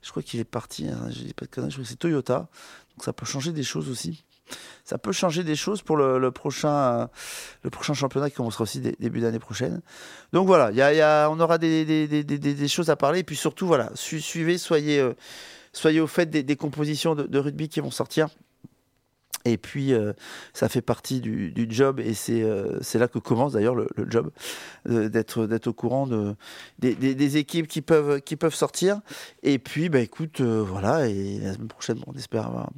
[0.00, 0.88] Je crois qu'il est parti.
[0.88, 1.70] hein, je dis pas de conneries.
[1.70, 2.48] Je crois que c'est Toyota.
[2.96, 4.24] Donc ça peut changer des choses aussi.
[4.84, 7.06] Ça peut changer des choses pour le, prochain, euh,
[7.62, 9.80] le prochain championnat qui commencera aussi dé- début d'année prochaine.
[10.32, 13.20] Donc voilà, il y y a- on aura des, choses à parler.
[13.20, 15.14] Et puis surtout, voilà, su- suivez, soyez, euh,
[15.72, 18.28] soyez au fait des, compositions de, rugby qui vont sortir.
[19.44, 20.12] Et puis, euh,
[20.52, 24.30] ça fait partie du, job et c'est là que commence d'ailleurs le, job
[24.86, 26.34] d'être au courant de,
[26.78, 29.00] des, équipes qui peuvent, sortir.
[29.42, 32.70] Et puis, bah, écoute, voilà, et la semaine prochaine, on espère avoir,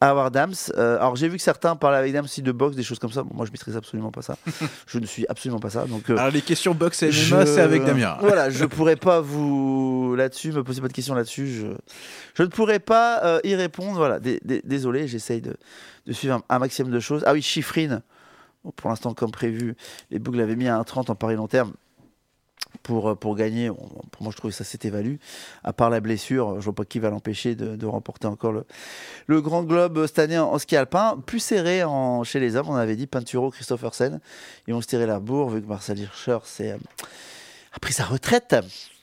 [0.00, 0.52] avoir Dams.
[0.76, 3.12] Euh, alors, j'ai vu que certains parlaient avec Dams aussi de boxe, des choses comme
[3.12, 3.22] ça.
[3.22, 4.36] Bon, moi, je maîtrise absolument pas ça.
[4.86, 5.86] je ne suis absolument pas ça.
[5.86, 7.12] Donc, euh, Alors, les questions box et MMA,
[7.44, 8.16] je- c'est avec Damien.
[8.20, 11.46] Voilà, je pourrais pas vous là-dessus, me poser pas de questions là-dessus.
[11.48, 11.66] Je,
[12.34, 13.96] je ne pourrais pas euh, y répondre.
[13.96, 15.56] Voilà, Dé- dé- désolé, j'essaye de,
[16.06, 17.22] de suivre un, un maximum de choses.
[17.26, 18.02] Ah oui, Chiffrine.
[18.64, 19.74] Bon, pour l'instant, comme prévu,
[20.10, 21.72] les Bougs l'avaient mis à 1,30 en pari long terme.
[22.84, 25.18] Pour, euh, pour gagner, Bon, pour moi je trouve que ça s'était valu.
[25.64, 28.64] À part la blessure, je vois pas qui va l'empêcher de, de remporter encore le,
[29.26, 31.18] le Grand Globe cette année en, en ski alpin.
[31.26, 34.20] Plus serré en, chez les hommes, on avait dit Pinturo, Christophersen.
[34.68, 36.76] Ils vont se tirer la bourre vu que Marcel Hirscher c'est euh,
[37.72, 38.54] a pris sa retraite.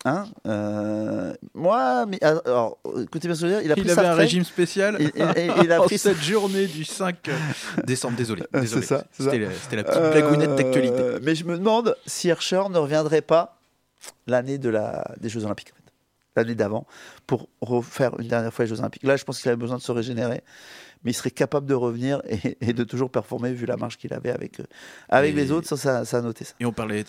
[0.05, 3.83] Hein Euh, moi, mais, alors, écoutez bien ce que je veux dire, il a pris
[3.85, 4.27] Il sa avait un retraite.
[4.29, 4.97] régime spécial.
[4.99, 7.17] Il- il- il a pris sa- cette journée du 5
[7.85, 8.15] décembre.
[8.15, 8.43] Désolé.
[8.53, 8.81] C'est désolé.
[8.85, 9.05] C'était ça.
[9.37, 10.95] la, c'était la petite blagounette d'actualité.
[10.99, 13.57] Euh, mais je me demande si Hirscher ne reviendrait pas
[14.27, 15.91] l'année de la, des Jeux Olympiques, en fait.
[16.35, 16.85] l'année d'avant,
[17.27, 19.03] pour refaire une dernière fois les Jeux Olympiques.
[19.03, 20.43] Là, je pense qu'il avait besoin de se régénérer,
[21.03, 24.13] mais il serait capable de revenir et, et de toujours performer vu la marge qu'il
[24.13, 24.63] avait avec, euh,
[25.09, 25.67] avec Et- les autres.
[25.67, 26.53] Ça, ça, ça a noté ça.
[26.59, 27.03] Et on parlait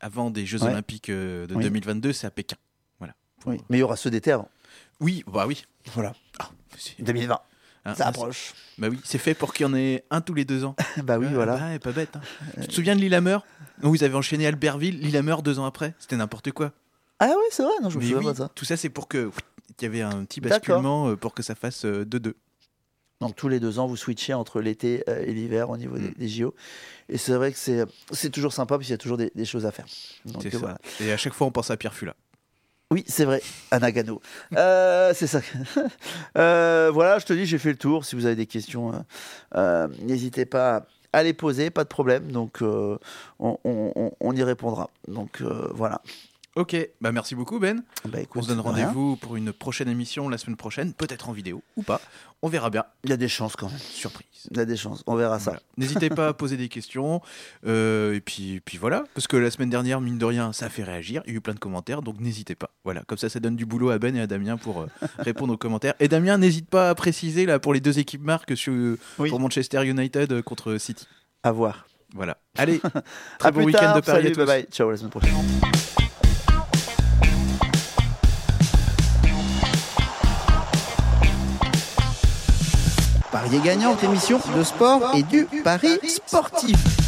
[0.00, 0.70] avant des Jeux Ouais.
[0.70, 1.62] Olympiques euh, de Oui.
[1.64, 2.56] 2022, c'est à Pékin.
[3.44, 3.58] Oui.
[3.68, 4.48] Mais il y aura ceux d'été avant.
[4.98, 5.64] Oui, bah oui.
[5.92, 6.14] Voilà.
[6.40, 7.38] Ah, c'est- 2020.
[7.86, 8.52] Hein, Ça ah, approche.
[8.78, 10.74] Bah oui, c'est fait pour qu'il y en ait un tous les deux ans.
[11.04, 11.56] bah oui, voilà.
[11.56, 12.16] bah pas bête.
[12.16, 12.20] hein.
[12.62, 13.38] Tu te souviens de Lillehammer
[13.82, 16.72] Où Vous avez enchaîné Albertville, Lillehammer deux ans après C'était n'importe quoi.
[17.18, 18.50] Ah ouais, c'est vrai, non, je me souviens oui, pas de ça.
[18.54, 19.30] tout ça c'est pour que
[19.80, 22.34] il y avait un petit basculement euh, pour que ça fasse 2-2.
[23.22, 26.08] Donc tous les deux ans, vous switchez entre l'été euh, et l'hiver au niveau des,
[26.08, 26.14] Mm.
[26.18, 26.54] des JO.
[27.08, 29.64] Et c'est vrai que c'est toujours sympa, puis il y a toujours des, des choses
[29.64, 29.86] à faire.
[30.26, 30.58] Donc C'est euh, ça.
[30.58, 30.78] voilà.
[31.00, 32.14] Et à chaque fois on pense à Pierre Fula.
[32.92, 34.22] Oui, c'est vrai, à Nagano.
[34.56, 35.40] Euh, c'est ça.
[36.38, 38.04] Euh, voilà, je te dis, j'ai fait le tour.
[38.04, 38.98] Si vous avez des questions, euh,
[39.56, 42.30] euh, n'hésitez pas à les poser, pas de problème.
[42.30, 42.62] Donc,
[43.40, 44.90] on, y répondra.
[45.08, 45.42] Donc,
[45.74, 46.00] voilà.
[46.56, 47.82] Ok, bah merci beaucoup Ben.
[48.08, 51.32] Bah, écoute, On se donne rendez-vous pour une prochaine émission la semaine prochaine, peut-être en
[51.32, 52.00] vidéo ou pas.
[52.40, 52.84] On verra bien.
[53.04, 53.78] Il y a des chances quand même.
[53.78, 54.26] Surprise.
[54.50, 55.02] Il y a des chances.
[55.06, 55.60] On verra ça.
[55.76, 57.20] N'hésitez pas à poser des questions.
[57.66, 59.04] euh, et puis, puis voilà.
[59.14, 61.22] Parce que la semaine dernière, mine de rien, ça a fait réagir.
[61.26, 62.00] Il y a eu plein de commentaires.
[62.00, 62.70] Donc n'hésitez pas.
[62.84, 63.02] Voilà.
[63.06, 64.86] Comme ça, ça donne du boulot à Ben et à Damien pour euh,
[65.18, 65.94] répondre aux commentaires.
[66.00, 68.72] Et Damien, n'hésite pas à préciser là pour les deux équipes marques sur,
[69.18, 69.28] Oui.
[69.28, 71.06] pour Manchester United euh, contre City.
[71.42, 71.86] À voir.
[72.14, 72.38] Voilà.
[72.56, 72.80] Allez.
[73.38, 74.36] Très À bon week-end de Paris Salut, à tous.
[74.38, 74.66] bye bye.
[74.70, 76.05] Ciao, la semaine prochaine.
[83.46, 87.05] Parier gagnant, émission de sport et du pari sportif.